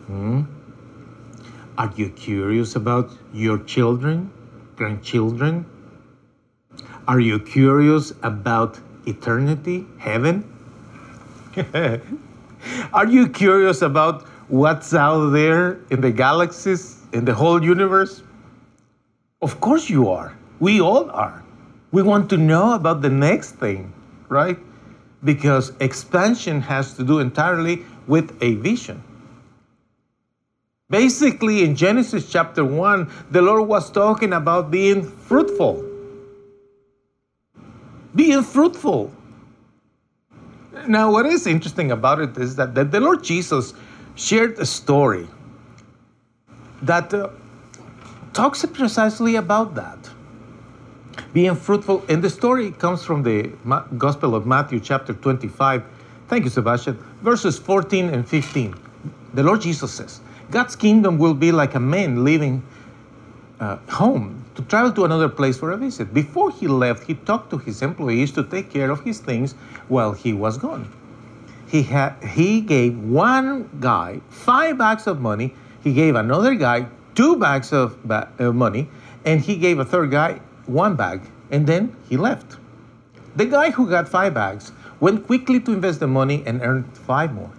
Hmm? 0.05 0.43
Are 1.75 1.91
you 1.95 2.09
curious 2.09 2.75
about 2.75 3.09
your 3.33 3.57
children, 3.57 4.29
grandchildren? 4.75 5.65
Are 7.07 7.19
you 7.19 7.39
curious 7.39 8.13
about 8.23 8.79
eternity, 9.05 9.85
heaven? 9.97 10.49
Are 12.93 13.07
you 13.07 13.27
curious 13.27 13.81
about 13.81 14.23
what's 14.47 14.93
out 14.93 15.29
there 15.29 15.79
in 15.89 16.01
the 16.01 16.11
galaxies, 16.11 17.01
in 17.11 17.25
the 17.25 17.33
whole 17.33 17.63
universe? 17.63 18.23
Of 19.41 19.59
course 19.59 19.89
you 19.89 20.09
are. 20.09 20.35
We 20.59 20.79
all 20.79 21.09
are. 21.11 21.43
We 21.91 22.01
want 22.01 22.29
to 22.29 22.37
know 22.37 22.73
about 22.73 23.01
the 23.01 23.09
next 23.09 23.51
thing, 23.55 23.93
right? 24.29 24.57
Because 25.23 25.73
expansion 25.79 26.61
has 26.61 26.93
to 26.95 27.03
do 27.03 27.19
entirely 27.19 27.85
with 28.07 28.37
a 28.41 28.55
vision. 28.55 29.03
Basically, 30.93 31.63
in 31.63 31.75
Genesis 31.75 32.29
chapter 32.29 32.63
1, 32.63 33.09
the 33.31 33.41
Lord 33.41 33.67
was 33.67 33.89
talking 33.89 34.31
about 34.31 34.69
being 34.69 35.01
fruitful. 35.01 35.83
Being 38.13 38.43
fruitful. 38.43 39.11
Now, 40.87 41.11
what 41.11 41.25
is 41.25 41.47
interesting 41.47 41.91
about 41.91 42.19
it 42.19 42.37
is 42.37 42.55
that 42.57 42.75
the, 42.75 42.99
Lord 42.99 43.23
Jesus 43.23 43.73
shared 44.13 44.59
a 44.59 44.67
story 44.67 45.27
that 46.83 47.11
uh, 47.11 47.29
talks 48.33 48.63
precisely 48.63 49.37
about 49.37 49.73
that. 49.73 49.97
Being 51.33 51.55
fruitful, 51.55 52.05
and 52.07 52.23
the 52.23 52.29
story 52.29 52.69
comes 52.69 53.03
from 53.03 53.23
the 53.23 53.49
Gospel 53.97 54.35
of 54.35 54.45
Matthew, 54.45 54.79
chapter 54.79 55.13
25. 55.13 55.83
Thank 56.27 56.43
you, 56.43 56.51
Sebastian. 56.51 57.03
Verses 57.23 57.57
14 57.57 58.09
and 58.09 58.27
15. 58.27 58.75
The 59.33 59.41
Lord 59.41 59.61
Jesus 59.61 59.91
says, 59.91 60.21
God's 60.51 60.75
kingdom 60.75 61.17
will 61.17 61.33
be 61.33 61.51
like 61.51 61.75
a 61.75 61.79
man 61.79 62.23
leaving 62.23 62.63
uh, 63.59 63.77
home 63.89 64.45
to 64.55 64.61
travel 64.63 64.91
to 64.93 65.05
another 65.05 65.29
place 65.29 65.57
for 65.57 65.71
a 65.71 65.77
visit. 65.77 66.13
Before 66.13 66.51
he 66.51 66.67
left, 66.67 67.03
he 67.03 67.15
talked 67.15 67.49
to 67.51 67.57
his 67.57 67.81
employees 67.81 68.31
to 68.33 68.43
take 68.43 68.69
care 68.69 68.91
of 68.91 69.01
his 69.03 69.19
things 69.19 69.53
while 69.87 70.13
he 70.13 70.33
was 70.33 70.57
gone. 70.57 70.91
He, 71.67 71.83
had, 71.83 72.23
he 72.23 72.61
gave 72.61 72.97
one 72.97 73.69
guy 73.79 74.21
five 74.29 74.77
bags 74.77 75.07
of 75.07 75.19
money, 75.19 75.55
he 75.83 75.93
gave 75.93 76.15
another 76.15 76.53
guy 76.55 76.87
two 77.15 77.35
bags 77.37 77.73
of 77.73 78.01
ba- 78.03 78.29
uh, 78.39 78.51
money, 78.51 78.89
and 79.25 79.41
he 79.41 79.55
gave 79.55 79.79
a 79.79 79.85
third 79.85 80.11
guy 80.11 80.39
one 80.65 80.95
bag, 80.95 81.21
and 81.51 81.65
then 81.67 81.95
he 82.09 82.17
left. 82.17 82.57
The 83.35 83.45
guy 83.45 83.71
who 83.71 83.89
got 83.89 84.07
five 84.07 84.33
bags 84.33 84.71
went 84.99 85.25
quickly 85.25 85.59
to 85.61 85.71
invest 85.71 85.99
the 85.99 86.07
money 86.07 86.43
and 86.45 86.61
earned 86.61 86.95
five 86.95 87.33
more. 87.33 87.51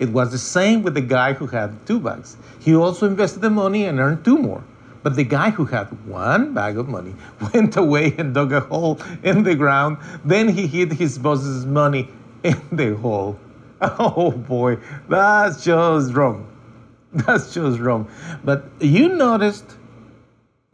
It 0.00 0.08
was 0.08 0.32
the 0.32 0.38
same 0.38 0.82
with 0.82 0.94
the 0.94 1.02
guy 1.02 1.34
who 1.34 1.46
had 1.46 1.86
two 1.86 2.00
bags. 2.00 2.38
He 2.58 2.74
also 2.74 3.06
invested 3.06 3.40
the 3.42 3.50
money 3.50 3.84
and 3.84 4.00
earned 4.00 4.24
two 4.24 4.38
more. 4.38 4.64
But 5.02 5.14
the 5.14 5.24
guy 5.24 5.50
who 5.50 5.66
had 5.66 5.86
one 6.06 6.54
bag 6.54 6.78
of 6.78 6.88
money 6.88 7.14
went 7.52 7.76
away 7.76 8.14
and 8.16 8.34
dug 8.34 8.52
a 8.52 8.60
hole 8.60 8.98
in 9.22 9.42
the 9.42 9.54
ground. 9.54 9.98
Then 10.24 10.48
he 10.48 10.66
hid 10.66 10.94
his 10.94 11.18
boss's 11.18 11.66
money 11.66 12.08
in 12.42 12.60
the 12.72 12.96
hole. 12.96 13.38
Oh 13.82 14.30
boy, 14.30 14.78
that's 15.08 15.64
just 15.64 16.12
wrong. 16.12 16.46
That's 17.12 17.52
just 17.52 17.80
wrong. 17.80 18.08
But 18.44 18.66
you 18.78 19.08
noticed 19.08 19.64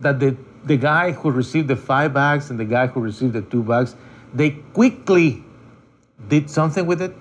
that 0.00 0.20
the, 0.20 0.36
the 0.64 0.76
guy 0.76 1.12
who 1.12 1.30
received 1.30 1.68
the 1.68 1.76
five 1.76 2.12
bags 2.12 2.50
and 2.50 2.60
the 2.60 2.66
guy 2.66 2.88
who 2.88 3.00
received 3.00 3.32
the 3.32 3.40
two 3.40 3.62
bags, 3.62 3.96
they 4.34 4.50
quickly 4.50 5.42
did 6.28 6.50
something 6.50 6.84
with 6.84 7.00
it. 7.00 7.16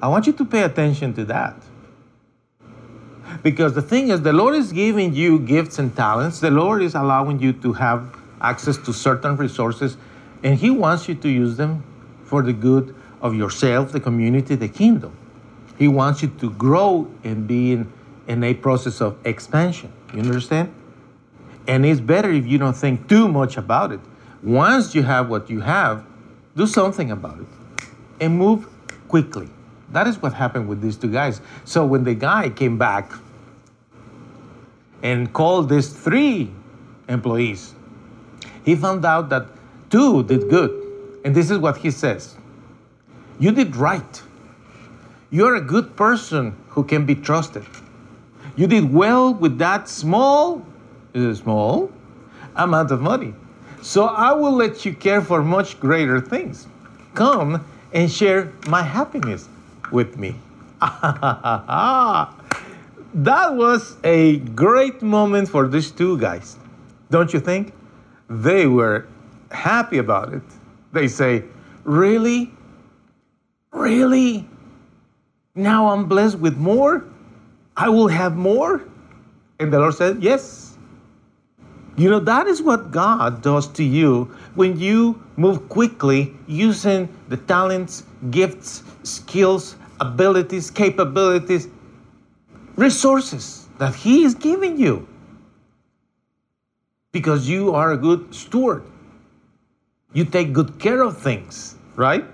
I 0.00 0.08
want 0.08 0.26
you 0.26 0.34
to 0.34 0.44
pay 0.44 0.62
attention 0.62 1.14
to 1.14 1.24
that. 1.26 1.56
Because 3.42 3.74
the 3.74 3.82
thing 3.82 4.08
is, 4.08 4.20
the 4.20 4.32
Lord 4.32 4.54
is 4.54 4.72
giving 4.72 5.14
you 5.14 5.38
gifts 5.38 5.78
and 5.78 5.94
talents. 5.96 6.40
The 6.40 6.50
Lord 6.50 6.82
is 6.82 6.94
allowing 6.94 7.40
you 7.40 7.54
to 7.54 7.72
have 7.72 8.14
access 8.40 8.76
to 8.76 8.92
certain 8.92 9.36
resources, 9.36 9.96
and 10.42 10.58
He 10.58 10.70
wants 10.70 11.08
you 11.08 11.14
to 11.14 11.28
use 11.28 11.56
them 11.56 11.82
for 12.24 12.42
the 12.42 12.52
good 12.52 12.94
of 13.22 13.34
yourself, 13.34 13.92
the 13.92 14.00
community, 14.00 14.54
the 14.54 14.68
kingdom. 14.68 15.16
He 15.78 15.88
wants 15.88 16.22
you 16.22 16.28
to 16.40 16.50
grow 16.50 17.10
and 17.24 17.46
be 17.46 17.72
in, 17.72 17.92
in 18.26 18.44
a 18.44 18.52
process 18.54 19.00
of 19.00 19.16
expansion. 19.26 19.92
You 20.12 20.20
understand? 20.20 20.74
And 21.66 21.84
it's 21.86 22.00
better 22.00 22.30
if 22.30 22.46
you 22.46 22.58
don't 22.58 22.76
think 22.76 23.08
too 23.08 23.28
much 23.28 23.56
about 23.56 23.92
it. 23.92 24.00
Once 24.42 24.94
you 24.94 25.02
have 25.02 25.28
what 25.28 25.48
you 25.48 25.60
have, 25.60 26.04
do 26.54 26.66
something 26.66 27.10
about 27.10 27.40
it 27.40 27.46
and 28.20 28.38
move 28.38 28.68
quickly. 29.08 29.48
That 29.90 30.06
is 30.06 30.20
what 30.20 30.34
happened 30.34 30.68
with 30.68 30.80
these 30.80 30.96
two 30.96 31.10
guys. 31.10 31.40
So 31.64 31.86
when 31.86 32.04
the 32.04 32.14
guy 32.14 32.50
came 32.50 32.76
back 32.78 33.12
and 35.02 35.32
called 35.32 35.68
these 35.68 35.88
three 35.88 36.50
employees, 37.08 37.74
he 38.64 38.74
found 38.74 39.04
out 39.04 39.28
that 39.28 39.46
two 39.90 40.24
did 40.24 40.50
good. 40.50 40.82
And 41.24 41.34
this 41.34 41.50
is 41.50 41.58
what 41.58 41.78
he 41.78 41.90
says 41.90 42.36
You 43.38 43.52
did 43.52 43.76
right. 43.76 44.22
You're 45.30 45.56
a 45.56 45.60
good 45.60 45.96
person 45.96 46.56
who 46.68 46.84
can 46.84 47.04
be 47.04 47.14
trusted. 47.14 47.66
You 48.56 48.66
did 48.66 48.92
well 48.92 49.34
with 49.34 49.58
that 49.58 49.88
small, 49.88 50.64
small 51.34 51.92
amount 52.54 52.90
of 52.90 53.00
money. 53.00 53.34
So 53.82 54.06
I 54.06 54.32
will 54.32 54.52
let 54.52 54.84
you 54.84 54.94
care 54.94 55.20
for 55.20 55.42
much 55.42 55.78
greater 55.78 56.20
things. 56.20 56.66
Come 57.14 57.64
and 57.92 58.10
share 58.10 58.52
my 58.66 58.82
happiness 58.82 59.48
with 59.90 60.16
me. 60.16 60.36
that 60.80 62.34
was 63.14 63.96
a 64.04 64.38
great 64.38 65.02
moment 65.02 65.48
for 65.48 65.68
these 65.68 65.90
two 65.90 66.18
guys, 66.18 66.56
don't 67.10 67.32
you 67.32 67.40
think? 67.40 67.72
They 68.28 68.66
were 68.66 69.06
happy 69.50 69.98
about 69.98 70.32
it. 70.32 70.42
They 70.92 71.08
say, 71.08 71.44
Really? 71.84 72.52
Really? 73.72 74.48
Now 75.54 75.88
I'm 75.88 76.06
blessed 76.06 76.38
with 76.38 76.56
more? 76.56 77.04
I 77.76 77.88
will 77.88 78.08
have 78.08 78.36
more? 78.36 78.82
And 79.60 79.72
the 79.72 79.78
Lord 79.78 79.94
said, 79.94 80.22
Yes. 80.22 80.76
You 81.96 82.10
know, 82.10 82.20
that 82.20 82.46
is 82.46 82.60
what 82.60 82.90
God 82.90 83.40
does 83.40 83.68
to 83.68 83.82
you 83.84 84.24
when 84.54 84.78
you 84.78 85.22
move 85.36 85.68
quickly 85.70 86.34
using 86.46 87.08
the 87.28 87.38
talents, 87.38 88.04
gifts, 88.30 88.82
skills, 89.02 89.76
abilities, 90.00 90.70
capabilities, 90.70 91.68
resources 92.76 93.68
that 93.78 93.94
He 93.94 94.24
is 94.24 94.34
giving 94.34 94.78
you. 94.78 95.08
Because 97.12 97.48
you 97.48 97.74
are 97.74 97.92
a 97.92 97.96
good 97.96 98.34
steward. 98.34 98.84
You 100.12 100.24
take 100.24 100.52
good 100.52 100.78
care 100.78 101.02
of 101.02 101.18
things, 101.18 101.76
right? 101.94 102.24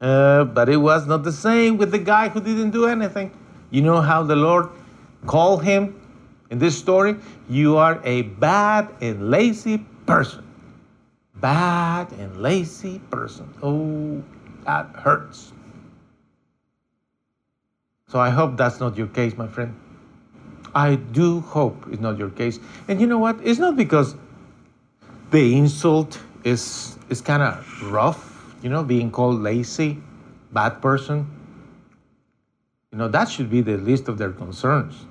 Uh, 0.00 0.44
but 0.44 0.68
it 0.68 0.76
was 0.76 1.06
not 1.06 1.22
the 1.22 1.32
same 1.32 1.76
with 1.76 1.92
the 1.92 1.98
guy 1.98 2.28
who 2.28 2.40
didn't 2.40 2.70
do 2.70 2.86
anything. 2.86 3.30
You 3.70 3.82
know 3.82 4.00
how 4.00 4.22
the 4.22 4.36
Lord 4.36 4.68
called 5.26 5.62
him 5.62 6.00
in 6.50 6.58
this 6.58 6.76
story? 6.76 7.16
You 7.48 7.76
are 7.76 8.00
a 8.04 8.22
bad 8.22 8.88
and 9.00 9.30
lazy 9.30 9.78
person. 10.06 10.44
Bad 11.36 12.10
and 12.12 12.36
lazy 12.42 12.98
person. 13.10 13.48
Oh, 13.62 14.22
that 14.64 14.86
hurts. 14.96 15.52
So 18.08 18.20
I 18.20 18.30
hope 18.30 18.56
that's 18.56 18.78
not 18.78 18.96
your 18.96 19.06
case, 19.06 19.36
my 19.36 19.48
friend. 19.48 19.74
I 20.74 20.96
do 20.96 21.40
hope 21.40 21.86
it's 21.90 22.00
not 22.00 22.18
your 22.18 22.30
case. 22.30 22.58
And 22.88 23.00
you 23.00 23.06
know 23.06 23.18
what? 23.18 23.38
It's 23.42 23.58
not 23.58 23.76
because 23.76 24.16
the 25.30 25.56
insult 25.56 26.20
is 26.44 26.98
is 27.08 27.20
kind 27.20 27.42
of 27.42 27.92
rough, 27.92 28.54
you 28.62 28.70
know, 28.70 28.82
being 28.82 29.10
called 29.10 29.40
lazy, 29.40 29.98
bad 30.52 30.80
person. 30.80 31.26
You 32.90 32.98
know, 32.98 33.08
that 33.08 33.28
should 33.28 33.50
be 33.50 33.62
the 33.62 33.78
least 33.78 34.08
of 34.08 34.18
their 34.18 34.32
concerns. 34.32 35.06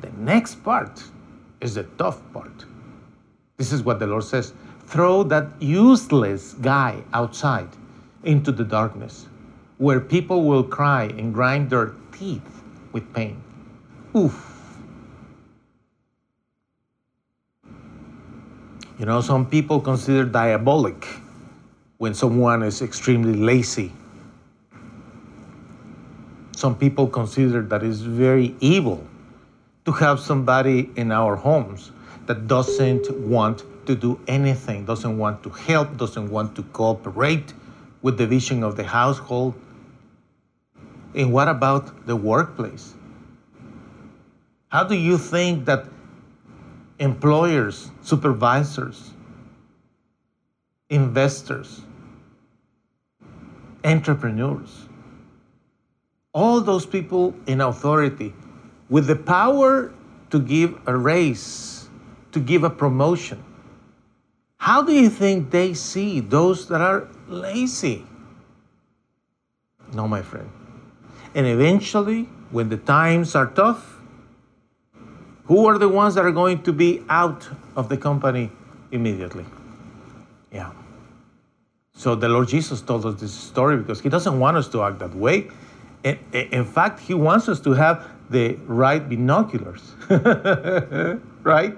The 0.00 0.10
next 0.18 0.62
part 0.64 1.02
is 1.60 1.74
the 1.74 1.84
tough 1.98 2.20
part. 2.32 2.64
This 3.56 3.72
is 3.72 3.82
what 3.82 3.98
the 3.98 4.06
Lord 4.06 4.24
says 4.24 4.52
throw 4.86 5.22
that 5.24 5.46
useless 5.60 6.54
guy 6.54 7.02
outside 7.12 7.68
into 8.28 8.52
the 8.52 8.62
darkness 8.62 9.26
where 9.78 10.00
people 10.00 10.44
will 10.44 10.62
cry 10.62 11.04
and 11.04 11.32
grind 11.32 11.70
their 11.70 11.94
teeth 12.12 12.62
with 12.92 13.10
pain. 13.14 13.42
Oof. 14.14 14.36
You 18.98 19.06
know, 19.06 19.22
some 19.22 19.46
people 19.46 19.80
consider 19.80 20.24
diabolic 20.24 21.06
when 21.96 22.12
someone 22.12 22.62
is 22.62 22.82
extremely 22.82 23.32
lazy. 23.32 23.92
Some 26.52 26.76
people 26.76 27.06
consider 27.06 27.62
that 27.62 27.82
it's 27.82 28.00
very 28.00 28.54
evil 28.60 29.06
to 29.86 29.92
have 29.92 30.20
somebody 30.20 30.90
in 30.96 31.12
our 31.12 31.36
homes 31.36 31.92
that 32.26 32.46
doesn't 32.46 33.10
want 33.16 33.62
to 33.86 33.94
do 33.94 34.20
anything, 34.26 34.84
doesn't 34.84 35.16
want 35.16 35.42
to 35.44 35.48
help, 35.50 35.96
doesn't 35.96 36.28
want 36.28 36.54
to 36.56 36.62
cooperate 36.74 37.54
with 38.02 38.18
the 38.18 38.26
vision 38.26 38.62
of 38.62 38.76
the 38.76 38.84
household. 38.84 39.54
And 41.14 41.32
what 41.32 41.48
about 41.48 42.06
the 42.06 42.16
workplace? 42.16 42.94
How 44.68 44.84
do 44.84 44.94
you 44.94 45.18
think 45.18 45.64
that 45.64 45.86
employers, 46.98 47.90
supervisors, 48.02 49.12
investors, 50.90 51.82
entrepreneurs, 53.84 54.88
all 56.32 56.60
those 56.60 56.84
people 56.84 57.34
in 57.46 57.60
authority 57.60 58.34
with 58.90 59.06
the 59.06 59.16
power 59.16 59.92
to 60.30 60.38
give 60.38 60.78
a 60.86 60.96
raise, 60.96 61.88
to 62.32 62.40
give 62.40 62.64
a 62.64 62.70
promotion, 62.70 63.42
how 64.58 64.82
do 64.82 64.92
you 64.92 65.08
think 65.08 65.50
they 65.50 65.72
see 65.72 66.20
those 66.20 66.68
that 66.68 66.80
are 66.80 67.08
lazy? 67.28 68.04
No, 69.92 70.08
my 70.08 70.22
friend. 70.22 70.50
And 71.34 71.46
eventually, 71.46 72.24
when 72.50 72.68
the 72.68 72.76
times 72.76 73.34
are 73.34 73.46
tough, 73.46 74.00
who 75.44 75.66
are 75.66 75.78
the 75.78 75.88
ones 75.88 76.14
that 76.14 76.24
are 76.24 76.32
going 76.32 76.62
to 76.62 76.72
be 76.72 77.02
out 77.08 77.48
of 77.76 77.88
the 77.88 77.96
company 77.96 78.50
immediately? 78.92 79.46
Yeah. 80.52 80.72
So 81.94 82.14
the 82.14 82.28
Lord 82.28 82.48
Jesus 82.48 82.80
told 82.80 83.06
us 83.06 83.20
this 83.20 83.32
story 83.32 83.76
because 83.76 84.00
He 84.00 84.08
doesn't 84.08 84.38
want 84.38 84.56
us 84.56 84.68
to 84.68 84.82
act 84.82 84.98
that 85.00 85.14
way. 85.14 85.50
In 86.04 86.64
fact, 86.64 87.00
He 87.00 87.14
wants 87.14 87.48
us 87.48 87.60
to 87.60 87.72
have 87.72 88.06
the 88.30 88.54
right 88.66 89.06
binoculars, 89.08 89.94
right? 91.42 91.76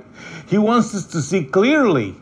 He 0.48 0.58
wants 0.58 0.94
us 0.94 1.06
to 1.06 1.22
see 1.22 1.44
clearly 1.44 2.16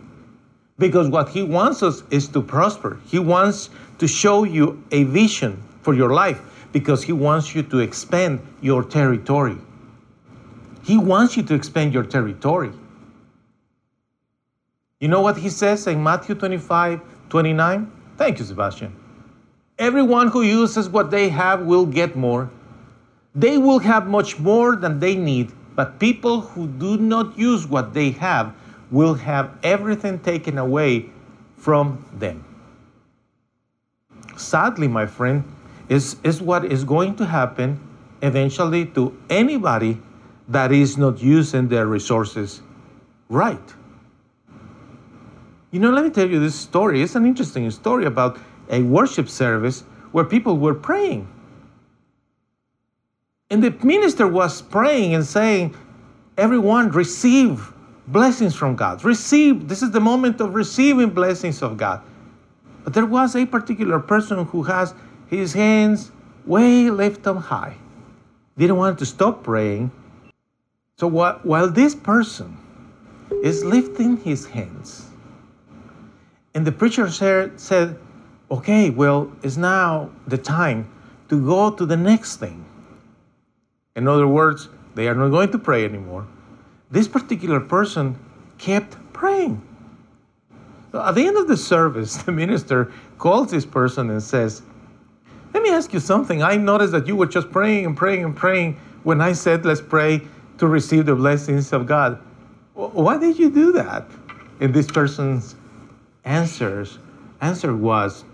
because 0.78 1.08
what 1.08 1.28
He 1.28 1.42
wants 1.42 1.82
us 1.82 2.02
is 2.10 2.28
to 2.28 2.40
prosper. 2.40 3.00
He 3.06 3.18
wants 3.18 3.70
to 3.98 4.06
show 4.06 4.44
you 4.44 4.82
a 4.92 5.04
vision 5.04 5.62
for 5.82 5.94
your 5.94 6.12
life 6.12 6.40
because 6.72 7.02
He 7.02 7.12
wants 7.12 7.54
you 7.54 7.62
to 7.64 7.78
expand 7.78 8.40
your 8.60 8.84
territory. 8.84 9.58
He 10.82 10.96
wants 10.96 11.36
you 11.36 11.42
to 11.44 11.54
expand 11.54 11.92
your 11.92 12.04
territory. 12.04 12.72
You 15.00 15.08
know 15.08 15.20
what 15.20 15.36
He 15.38 15.50
says 15.50 15.86
in 15.86 16.02
Matthew 16.02 16.34
25 16.34 17.00
29? 17.28 17.92
Thank 18.16 18.38
you, 18.38 18.44
Sebastian. 18.44 18.94
Everyone 19.78 20.28
who 20.28 20.42
uses 20.42 20.88
what 20.88 21.10
they 21.10 21.28
have 21.28 21.62
will 21.62 21.86
get 21.86 22.16
more. 22.16 22.50
They 23.34 23.58
will 23.58 23.78
have 23.78 24.08
much 24.08 24.40
more 24.40 24.74
than 24.74 24.98
they 24.98 25.14
need, 25.14 25.52
but 25.76 26.00
people 26.00 26.40
who 26.40 26.66
do 26.66 26.96
not 26.96 27.38
use 27.38 27.66
what 27.66 27.94
they 27.94 28.10
have 28.12 28.54
will 28.90 29.14
have 29.14 29.58
everything 29.62 30.18
taken 30.18 30.58
away 30.58 31.10
from 31.56 32.04
them. 32.14 32.44
Sadly, 34.36 34.88
my 34.88 35.06
friend, 35.06 35.44
is, 35.88 36.16
is 36.22 36.40
what 36.40 36.64
is 36.64 36.84
going 36.84 37.16
to 37.16 37.26
happen 37.26 37.80
eventually 38.22 38.86
to 38.86 39.16
anybody 39.30 40.00
that 40.48 40.72
is 40.72 40.96
not 40.96 41.20
using 41.20 41.68
their 41.68 41.86
resources 41.86 42.62
right. 43.28 43.74
You 45.70 45.80
know, 45.80 45.90
let 45.90 46.04
me 46.04 46.10
tell 46.10 46.28
you 46.28 46.40
this 46.40 46.54
story. 46.54 47.02
It's 47.02 47.14
an 47.14 47.26
interesting 47.26 47.70
story 47.70 48.06
about 48.06 48.38
a 48.70 48.82
worship 48.82 49.28
service 49.28 49.82
where 50.12 50.24
people 50.24 50.56
were 50.56 50.74
praying. 50.74 51.28
And 53.50 53.62
the 53.62 53.70
minister 53.82 54.26
was 54.26 54.62
praying 54.62 55.14
and 55.14 55.24
saying, 55.24 55.74
Everyone 56.36 56.90
receive 56.90 57.72
blessings 58.08 58.54
from 58.54 58.74
God. 58.74 59.04
Receive, 59.04 59.68
this 59.68 59.82
is 59.82 59.90
the 59.90 60.00
moment 60.00 60.40
of 60.40 60.54
receiving 60.54 61.10
blessings 61.10 61.62
of 61.62 61.76
God. 61.76 62.00
But 62.84 62.94
there 62.94 63.06
was 63.06 63.36
a 63.36 63.44
particular 63.44 63.98
person 63.98 64.44
who 64.46 64.62
has 64.62 64.94
his 65.26 65.52
hands 65.52 66.10
way 66.46 66.90
lifted 66.90 67.26
up 67.28 67.36
high. 67.36 67.76
Didn't 68.56 68.76
want 68.76 68.98
to 69.00 69.06
stop 69.06 69.44
praying. 69.44 69.90
So 70.96 71.06
while 71.06 71.70
this 71.70 71.94
person 71.94 72.56
is 73.42 73.64
lifting 73.64 74.16
his 74.16 74.46
hands, 74.46 75.10
and 76.54 76.66
the 76.66 76.72
preacher 76.72 77.08
said, 77.10 77.98
okay, 78.50 78.90
well, 78.90 79.30
it's 79.42 79.56
now 79.58 80.10
the 80.26 80.38
time 80.38 80.90
to 81.28 81.44
go 81.44 81.70
to 81.70 81.84
the 81.84 81.96
next 81.96 82.36
thing. 82.36 82.64
In 83.94 84.08
other 84.08 84.26
words, 84.26 84.68
they 84.94 85.06
are 85.08 85.14
not 85.14 85.28
going 85.28 85.52
to 85.52 85.58
pray 85.58 85.84
anymore 85.84 86.26
this 86.90 87.08
particular 87.08 87.60
person 87.60 88.18
kept 88.58 88.96
praying. 89.12 89.62
So 90.92 91.02
at 91.02 91.14
the 91.14 91.26
end 91.26 91.36
of 91.36 91.48
the 91.48 91.56
service, 91.56 92.16
the 92.24 92.32
minister 92.32 92.92
calls 93.18 93.50
this 93.50 93.66
person 93.66 94.10
and 94.10 94.22
says, 94.22 94.62
Let 95.52 95.62
me 95.62 95.70
ask 95.70 95.92
you 95.92 96.00
something. 96.00 96.42
I 96.42 96.56
noticed 96.56 96.92
that 96.92 97.06
you 97.06 97.16
were 97.16 97.26
just 97.26 97.50
praying 97.50 97.86
and 97.86 97.96
praying 97.96 98.24
and 98.24 98.36
praying 98.36 98.80
when 99.02 99.20
I 99.20 99.32
said, 99.32 99.64
Let's 99.64 99.80
pray 99.80 100.22
to 100.58 100.66
receive 100.66 101.06
the 101.06 101.14
blessings 101.14 101.72
of 101.72 101.86
God. 101.86 102.20
Why 102.74 103.18
did 103.18 103.38
you 103.38 103.50
do 103.50 103.72
that? 103.72 104.06
And 104.60 104.72
this 104.72 104.86
person's 104.86 105.56
answers 106.24 106.98
answer 107.40 107.74
was, 107.74 108.24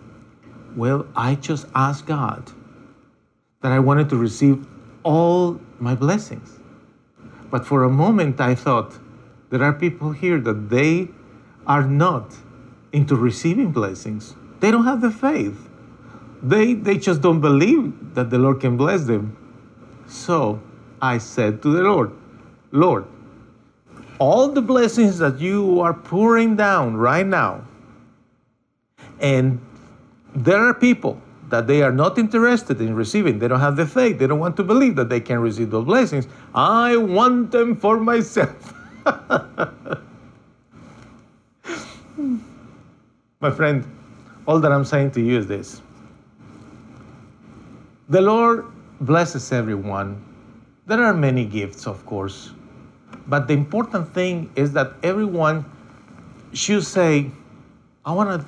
Well, 0.76 1.06
I 1.16 1.34
just 1.36 1.66
asked 1.74 2.06
God 2.06 2.50
that 3.62 3.72
I 3.72 3.78
wanted 3.78 4.08
to 4.10 4.16
receive 4.16 4.66
all 5.02 5.60
my 5.78 5.94
blessings. 5.94 6.58
But 7.54 7.64
for 7.64 7.84
a 7.84 7.88
moment, 7.88 8.40
I 8.40 8.56
thought 8.56 8.98
there 9.50 9.62
are 9.62 9.72
people 9.72 10.10
here 10.10 10.40
that 10.40 10.70
they 10.70 11.10
are 11.68 11.86
not 11.86 12.34
into 12.92 13.14
receiving 13.14 13.70
blessings. 13.70 14.34
They 14.58 14.72
don't 14.72 14.86
have 14.86 15.00
the 15.00 15.12
faith. 15.12 15.68
They, 16.42 16.74
they 16.74 16.98
just 16.98 17.20
don't 17.20 17.40
believe 17.40 18.16
that 18.16 18.30
the 18.30 18.38
Lord 18.38 18.60
can 18.60 18.76
bless 18.76 19.04
them. 19.04 19.36
So 20.08 20.60
I 21.00 21.18
said 21.18 21.62
to 21.62 21.70
the 21.70 21.84
Lord, 21.84 22.10
Lord, 22.72 23.04
all 24.18 24.48
the 24.48 24.60
blessings 24.60 25.18
that 25.18 25.38
you 25.38 25.80
are 25.80 25.94
pouring 25.94 26.56
down 26.56 26.96
right 26.96 27.24
now, 27.24 27.64
and 29.20 29.60
there 30.34 30.58
are 30.58 30.74
people 30.74 31.22
that 31.54 31.68
they 31.68 31.82
are 31.82 31.92
not 31.92 32.18
interested 32.18 32.80
in 32.80 32.96
receiving. 32.96 33.38
They 33.38 33.46
don't 33.46 33.60
have 33.60 33.76
the 33.76 33.86
faith. 33.86 34.18
They 34.18 34.26
don't 34.26 34.40
want 34.40 34.56
to 34.56 34.64
believe 34.64 34.96
that 34.96 35.08
they 35.08 35.20
can 35.20 35.38
receive 35.38 35.70
those 35.70 35.84
blessings. 35.84 36.26
I 36.52 36.96
want 36.96 37.52
them 37.52 37.76
for 37.76 37.96
myself. 37.96 38.74
My 43.40 43.52
friend, 43.52 43.86
all 44.48 44.58
that 44.58 44.72
I'm 44.72 44.84
saying 44.84 45.12
to 45.12 45.20
you 45.20 45.38
is 45.38 45.46
this 45.46 45.80
the 48.08 48.20
Lord 48.20 48.66
blesses 49.00 49.52
everyone. 49.52 50.20
There 50.86 51.04
are 51.04 51.14
many 51.14 51.44
gifts, 51.44 51.86
of 51.86 52.04
course, 52.04 52.50
but 53.28 53.46
the 53.46 53.54
important 53.54 54.12
thing 54.12 54.50
is 54.56 54.72
that 54.72 54.94
everyone 55.04 55.64
should 56.52 56.84
say, 56.84 57.30
I 58.04 58.12
want 58.12 58.40
to 58.40 58.46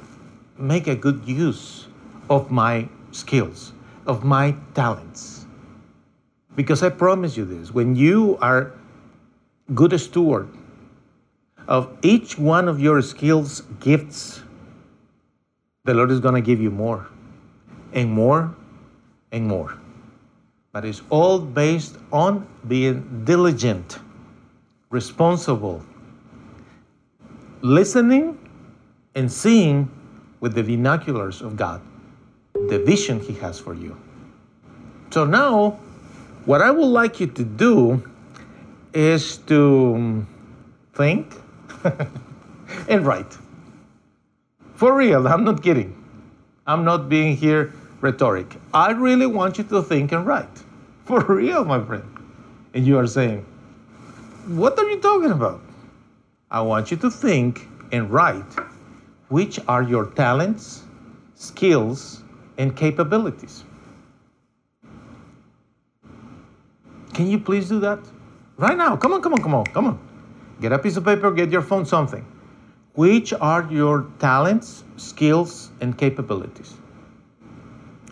make 0.59 0.89
a 0.89 0.97
good 0.97 1.23
use 1.25 1.87
of 2.29 2.51
my 2.51 2.89
skills, 3.17 3.73
of 4.07 4.25
my 4.25 4.55
talents. 4.75 5.47
Because 6.55 6.83
I 6.83 6.89
promise 6.89 7.37
you 7.37 7.45
this 7.45 7.73
when 7.73 7.97
you 7.97 8.39
are 8.41 8.73
good 9.75 9.99
steward 10.01 10.49
of 11.69 11.97
each 12.03 12.39
one 12.39 12.69
of 12.69 12.81
your 12.81 13.03
skills, 13.03 13.63
gifts, 13.81 14.43
the 15.85 15.95
Lord 15.95 16.11
is 16.11 16.21
going 16.21 16.35
to 16.35 16.41
give 16.41 16.61
you 16.61 16.71
more 16.71 17.07
and 17.93 18.11
more 18.11 18.55
and 19.33 19.47
more. 19.47 19.77
But 20.73 20.85
it's 20.85 21.03
all 21.11 21.39
based 21.39 21.97
on 22.13 22.47
being 22.69 23.25
diligent, 23.25 23.99
responsible, 24.91 25.85
listening, 27.63 28.39
and 29.15 29.31
seeing 29.33 29.91
with 30.41 30.55
the 30.55 30.63
binoculars 30.63 31.41
of 31.41 31.57
God 31.57 31.81
the 32.69 32.79
vision 32.79 33.21
He 33.21 33.35
has 33.35 33.59
for 33.59 33.75
you. 33.75 33.97
So 35.11 35.25
now, 35.25 35.79
what 36.45 36.63
I 36.63 36.71
would 36.71 36.87
like 36.87 37.21
you 37.21 37.27
to 37.27 37.45
do 37.45 38.03
is 38.93 39.39
to 39.49 39.95
um, 39.95 40.29
think 40.95 41.35
and 42.89 43.07
write. 43.07 43.37
For 44.75 44.95
real, 44.95 45.27
I'm 45.27 45.45
not 45.45 45.63
kidding. 45.63 45.95
I'm 46.67 46.85
not 46.85 47.09
being 47.09 47.37
here 47.37 47.73
rhetoric. 48.01 48.57
I 48.75 48.91
really 48.91 49.27
want 49.27 49.59
you 49.59 49.65
to 49.65 49.83
think 49.83 50.13
and 50.13 50.27
write. 50.27 50.63
For 51.05 51.21
real, 51.21 51.65
my 51.65 51.83
friend. 51.83 52.05
And 52.75 52.87
you 52.87 52.99
are 52.99 53.07
saying, 53.07 53.47
What 54.49 54.79
are 54.79 54.91
you 54.91 55.01
talking 55.01 55.31
about? 55.31 55.61
I 56.51 56.61
want 56.61 56.91
you 56.91 56.97
to 56.99 57.11
think 57.11 57.69
and 57.93 58.11
write 58.11 58.45
which 59.29 59.59
are 59.67 59.83
your 59.83 60.07
talents, 60.07 60.85
skills, 61.35 62.23
and 62.59 62.77
capabilities. 62.77 63.65
Can 67.13 67.27
you 67.27 67.39
please 67.39 67.69
do 67.69 67.81
that? 67.81 67.99
Right 68.59 68.77
now. 68.77 68.97
Come 68.97 69.13
on, 69.15 69.23
come 69.23 69.35
on, 69.35 69.43
come 69.43 69.55
on, 69.55 69.65
come 69.67 69.87
on. 69.87 69.99
Get 70.61 70.73
a 70.73 70.79
piece 70.79 70.97
of 70.97 71.05
paper, 71.05 71.31
get 71.31 71.51
your 71.51 71.63
phone, 71.63 71.85
something. 71.85 72.25
Which 72.95 73.33
are 73.35 73.67
your 73.71 74.07
talents, 74.19 74.85
skills, 74.97 75.71
and 75.81 75.97
capabilities? 75.97 76.75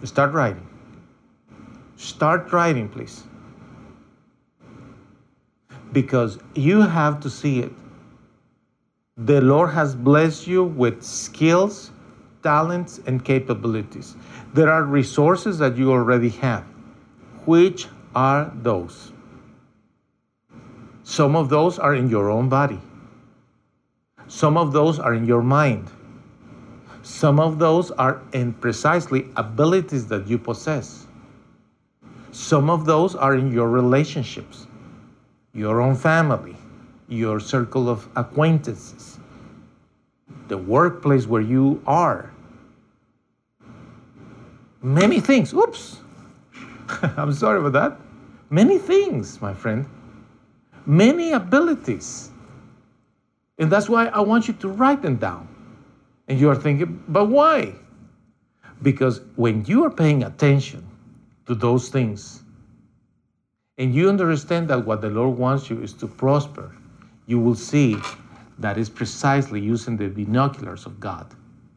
Start 0.05 0.33
writing. 0.33 0.67
Start 1.97 2.53
writing, 2.53 2.89
please. 2.89 3.25
Because 5.93 6.39
you 6.55 6.83
have 6.83 7.21
to 7.21 7.31
see 7.31 7.61
it. 7.61 7.73
The 9.17 9.41
Lord 9.41 9.71
has 9.71 9.95
blessed 9.95 10.47
you 10.47 10.65
with 10.65 11.03
skills, 11.03 11.91
talents, 12.45 13.01
and 13.07 13.25
capabilities. 13.25 14.15
There 14.53 14.71
are 14.71 14.85
resources 14.85 15.59
that 15.59 15.77
you 15.77 15.91
already 15.91 16.29
have. 16.45 16.63
Which 17.47 17.89
are 18.15 18.53
those? 18.63 19.13
Some 21.03 21.35
of 21.35 21.49
those 21.49 21.79
are 21.79 21.95
in 21.95 22.09
your 22.09 22.31
own 22.31 22.49
body. 22.49 22.81
Some 24.29 24.57
of 24.57 24.73
those 24.73 24.99
are 24.99 25.15
in 25.15 25.25
your 25.25 25.43
mind. 25.43 25.91
Some 27.03 27.41
of 27.41 27.59
those 27.59 27.91
are 27.93 28.23
in 28.33 28.53
precisely 28.53 29.29
abilities 29.37 30.07
that 30.09 30.27
you 30.27 30.39
possess. 30.39 31.07
Some 32.31 32.69
of 32.69 32.85
those 32.85 33.15
are 33.15 33.35
in 33.35 33.53
your 33.53 33.69
relationships, 33.69 34.67
your 35.53 35.81
own 35.81 35.95
family, 35.95 36.57
your 37.09 37.39
circle 37.41 37.89
of 37.89 38.09
acquaintances, 38.17 39.19
the 40.49 40.59
workplace 40.59 41.27
where 41.27 41.43
you 41.43 41.83
are. 41.87 42.34
Many 44.85 45.19
things. 45.19 45.55
Oops. 45.55 45.97
I'm 47.17 47.33
sorry 47.33 47.59
about 47.59 47.73
that. 47.73 48.01
Many 48.51 48.77
things, 48.77 49.41
my 49.41 49.55
friend. 49.55 49.87
Many 50.85 51.33
abilities. 51.33 52.31
And 53.59 53.73
that's 53.73 53.89
why 53.89 54.09
I 54.09 54.21
want 54.21 54.47
you 54.47 54.53
to 54.55 54.69
write 54.69 55.01
them 55.01 55.17
down. 55.17 55.49
And 56.29 56.39
you 56.39 56.51
are 56.51 56.55
thinking, 56.55 57.03
but 57.09 57.27
why? 57.27 57.75
Because 58.83 59.23
when 59.37 59.65
you 59.65 59.85
are 59.85 59.91
paying 59.91 60.23
attention 60.23 60.87
to 61.47 61.55
those 61.55 61.89
things, 61.89 62.43
and 63.79 63.95
you 63.95 64.11
understand 64.11 64.69
that 64.69 64.85
what 64.85 65.01
the 65.01 65.09
Lord 65.09 65.39
wants 65.39 65.71
you 65.71 65.81
is 65.81 65.95
to 65.95 66.07
prosper, 66.07 66.77
you 67.27 67.41
will 67.41 67.55
see 67.55 67.97
that 68.59 68.77
is 68.77 68.91
precisely 68.91 69.61
using 69.61 69.97
the 69.97 70.09
binoculars 70.09 70.85
of 70.85 71.01
God 71.01 71.35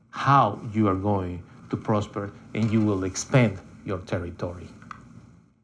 how 0.10 0.60
you 0.74 0.90
are 0.90 0.96
going 0.96 1.42
to 1.70 1.78
prosper 1.78 2.32
and 2.54 2.72
you 2.72 2.82
will 2.82 3.04
expand 3.04 3.60
your 3.86 4.00
territory, 4.00 4.68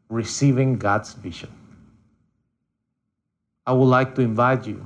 receiving 0.09 0.77
God's 0.77 1.13
vision. 1.13 1.51
I 3.65 3.73
would 3.73 3.85
like 3.85 4.15
to 4.15 4.21
invite 4.21 4.67
you 4.67 4.85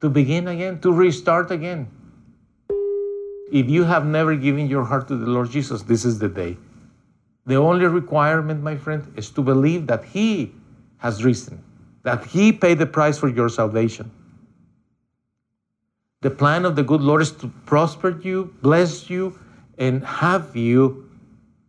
to 0.00 0.10
begin 0.10 0.48
again, 0.48 0.80
to 0.80 0.92
restart 0.92 1.50
again. 1.50 1.88
If 3.50 3.68
you 3.68 3.84
have 3.84 4.06
never 4.06 4.36
given 4.36 4.68
your 4.68 4.84
heart 4.84 5.08
to 5.08 5.16
the 5.16 5.26
Lord 5.26 5.50
Jesus, 5.50 5.82
this 5.82 6.04
is 6.04 6.18
the 6.18 6.28
day. 6.28 6.56
The 7.46 7.56
only 7.56 7.86
requirement, 7.86 8.62
my 8.62 8.76
friend, 8.76 9.12
is 9.16 9.30
to 9.30 9.42
believe 9.42 9.86
that 9.86 10.04
He 10.04 10.54
has 10.98 11.24
risen, 11.24 11.62
that 12.02 12.24
He 12.24 12.52
paid 12.52 12.78
the 12.78 12.86
price 12.86 13.18
for 13.18 13.28
your 13.28 13.48
salvation. 13.48 14.10
The 16.22 16.30
plan 16.30 16.64
of 16.64 16.74
the 16.74 16.82
good 16.82 17.02
Lord 17.02 17.20
is 17.20 17.32
to 17.32 17.48
prosper 17.66 18.18
you, 18.22 18.54
bless 18.62 19.10
you, 19.10 19.38
and 19.78 20.04
have 20.04 20.54
you 20.56 21.08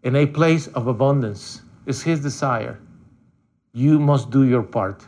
in 0.03 0.15
a 0.15 0.25
place 0.25 0.67
of 0.67 0.87
abundance. 0.87 1.61
It's 1.85 2.01
His 2.01 2.19
desire. 2.21 2.79
You 3.73 3.99
must 3.99 4.29
do 4.29 4.43
your 4.43 4.63
part. 4.63 5.05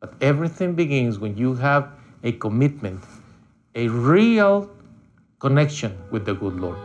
But 0.00 0.14
everything 0.20 0.74
begins 0.74 1.18
when 1.18 1.36
you 1.36 1.54
have 1.54 1.90
a 2.22 2.32
commitment, 2.32 3.02
a 3.74 3.88
real 3.88 4.70
connection 5.38 5.96
with 6.10 6.24
the 6.24 6.34
good 6.34 6.60
Lord. 6.60 6.78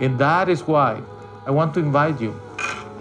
And 0.00 0.18
that 0.18 0.48
is 0.48 0.62
why 0.62 1.02
I 1.46 1.50
want 1.50 1.74
to 1.74 1.80
invite 1.80 2.20
you 2.20 2.38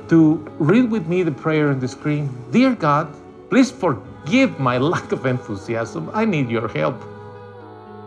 to 0.09 0.35
read 0.59 0.91
with 0.91 1.07
me 1.07 1.23
the 1.23 1.31
prayer 1.31 1.69
on 1.69 1.79
the 1.79 1.87
screen. 1.87 2.29
Dear 2.51 2.75
God, 2.75 3.15
please 3.49 3.71
forgive 3.71 4.59
my 4.59 4.77
lack 4.93 5.11
of 5.11 5.25
enthusiasm. 5.25 6.09
I 6.13 6.25
need 6.25 6.49
your 6.49 6.67
help. 6.67 7.01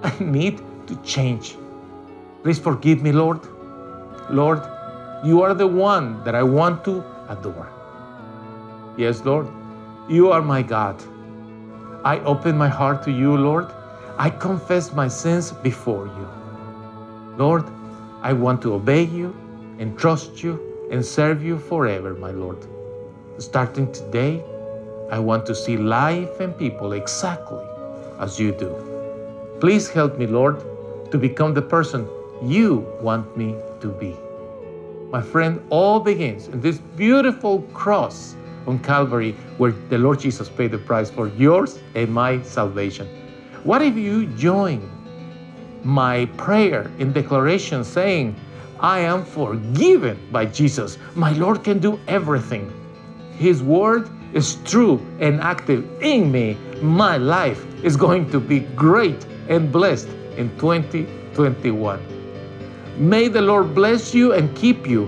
I 0.03 0.13
need 0.21 0.61
to 0.87 0.97
change. 1.03 1.57
Please 2.43 2.59
forgive 2.59 3.03
me, 3.03 3.13
Lord. 3.13 3.41
Lord, 4.31 4.63
you 5.25 5.43
are 5.43 5.55
the 5.55 5.67
one 5.67 6.23
that 6.25 6.35
I 6.35 6.43
want 6.43 6.85
to 6.85 7.05
adore. 7.29 7.69
Yes, 8.97 9.25
Lord, 9.25 9.49
you 10.09 10.31
are 10.31 10.43
my 10.43 10.63
God. 10.63 11.03
I 12.05 12.21
open 12.21 12.57
my 12.57 12.69
heart 12.69 13.03
to 13.05 13.11
you, 13.11 13.37
Lord. 13.37 13.67
I 14.19 14.31
confess 14.31 14.93
my 14.93 15.09
sins 15.09 15.53
before 15.53 16.07
you. 16.07 16.29
Lord, 17.37 17.65
I 18.23 18.33
want 18.33 18.63
to 18.63 18.75
obey 18.75 19.03
you 19.03 19.35
and 19.79 19.99
trust 19.99 20.43
you 20.43 20.89
and 20.91 21.05
serve 21.05 21.43
you 21.43 21.59
forever, 21.59 22.15
my 22.15 22.31
Lord. 22.31 22.59
Starting 23.39 23.93
today, 23.93 24.43
I 25.11 25.19
want 25.19 25.47
to 25.47 25.55
see 25.55 25.77
life 25.77 26.41
and 26.41 26.57
people 26.57 26.93
exactly 26.93 27.65
as 28.19 28.41
you 28.41 28.53
do. 28.53 28.71
Please 29.61 29.89
help 29.91 30.19
me, 30.19 30.27
Lord, 30.27 30.65
to 31.11 31.19
become 31.19 31.55
the 31.55 31.63
person 31.63 32.09
you 32.43 32.87
want 33.01 33.37
me 33.37 33.55
to 33.81 33.89
be. 33.89 34.17
My 35.11 35.23
friend, 35.23 35.61
all 35.71 36.01
begins 36.01 36.49
in 36.49 36.61
this 36.61 36.79
beautiful 36.79 37.63
cross 37.73 38.35
on 38.67 38.79
Calvary 38.81 39.33
where 39.59 39.73
the 39.89 39.99
Lord 39.99 40.21
Jesus 40.21 40.49
paid 40.49 40.73
the 40.73 40.79
price 40.79 41.11
for 41.11 41.29
yours 41.29 41.79
and 41.95 42.13
my 42.13 42.43
salvation. 42.43 43.07
What 43.65 43.83
if 43.83 43.97
you 43.97 44.27
join 44.27 44.81
my 45.87 46.27
prayer 46.37 46.91
in 46.99 47.13
declaration 47.13 47.85
saying, 47.85 48.35
I 48.81 48.99
am 49.01 49.25
forgiven 49.25 50.19
by 50.33 50.47
Jesus. 50.47 50.99
My 51.15 51.33
Lord 51.33 51.65
can 51.65 51.79
do 51.79 51.99
everything. 52.09 52.73
His 53.39 53.63
word 53.63 54.11
is 54.35 54.57
true 54.65 55.01
and 55.21 55.41
active 55.41 55.87
in 56.03 56.31
me. 56.31 56.59
My 56.83 57.17
life 57.17 57.65
is 57.85 57.97
going 57.97 58.31
to 58.33 58.41
be 58.41 58.61
great 58.61 59.25
and 59.49 59.71
blessed 59.71 60.09
in 60.37 60.51
2021. 60.59 62.16
May 62.97 63.29
the 63.29 63.43
Lord 63.43 63.75
bless 63.75 64.15
you 64.15 64.33
and 64.33 64.55
keep 64.57 64.87
you. 64.87 65.07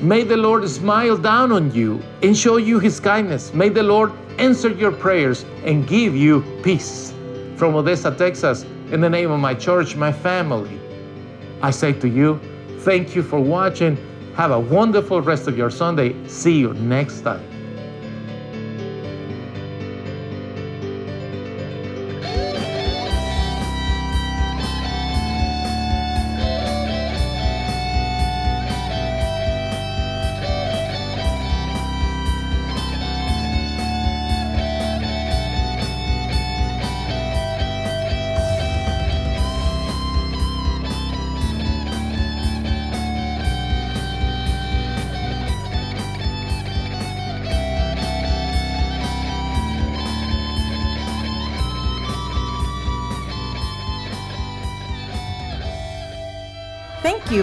May 0.00 0.22
the 0.22 0.36
Lord 0.36 0.68
smile 0.68 1.16
down 1.16 1.52
on 1.52 1.72
you 1.74 2.00
and 2.22 2.36
show 2.36 2.56
you 2.56 2.78
his 2.78 3.00
kindness. 3.00 3.52
May 3.52 3.68
the 3.68 3.82
Lord 3.82 4.12
answer 4.38 4.70
your 4.70 4.92
prayers 4.92 5.44
and 5.64 5.86
give 5.86 6.14
you 6.14 6.42
peace. 6.62 7.12
From 7.56 7.74
Odessa, 7.74 8.14
Texas, 8.14 8.64
in 8.92 9.00
the 9.00 9.10
name 9.10 9.30
of 9.30 9.40
my 9.40 9.54
church, 9.54 9.96
my 9.96 10.12
family, 10.12 10.80
I 11.60 11.70
say 11.70 11.92
to 11.94 12.08
you, 12.08 12.40
thank 12.80 13.16
you 13.16 13.22
for 13.22 13.40
watching. 13.40 13.96
Have 14.36 14.52
a 14.52 14.60
wonderful 14.60 15.20
rest 15.20 15.48
of 15.48 15.58
your 15.58 15.70
Sunday. 15.70 16.14
See 16.28 16.58
you 16.58 16.72
next 16.74 17.22
time. 17.22 17.47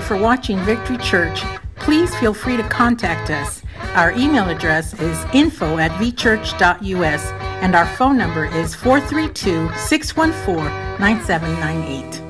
For 0.06 0.18
watching 0.18 0.60
Victory 0.60 0.97
Church. 0.97 1.41
Please 1.76 2.16
feel 2.16 2.34
free 2.34 2.58
to 2.58 2.64
contact 2.64 3.30
us. 3.30 3.62
Our 3.95 4.12
email 4.12 4.49
address 4.49 4.93
is 4.99 5.18
info 5.34 5.78
at 5.78 5.91
vchurch.us 5.91 7.32
and 7.62 7.76
our 7.76 7.88
phone 7.95 8.18
number 8.18 8.45
is 8.45 8.76
432 8.76 9.70
614 9.76 10.66
9798. 10.99 12.24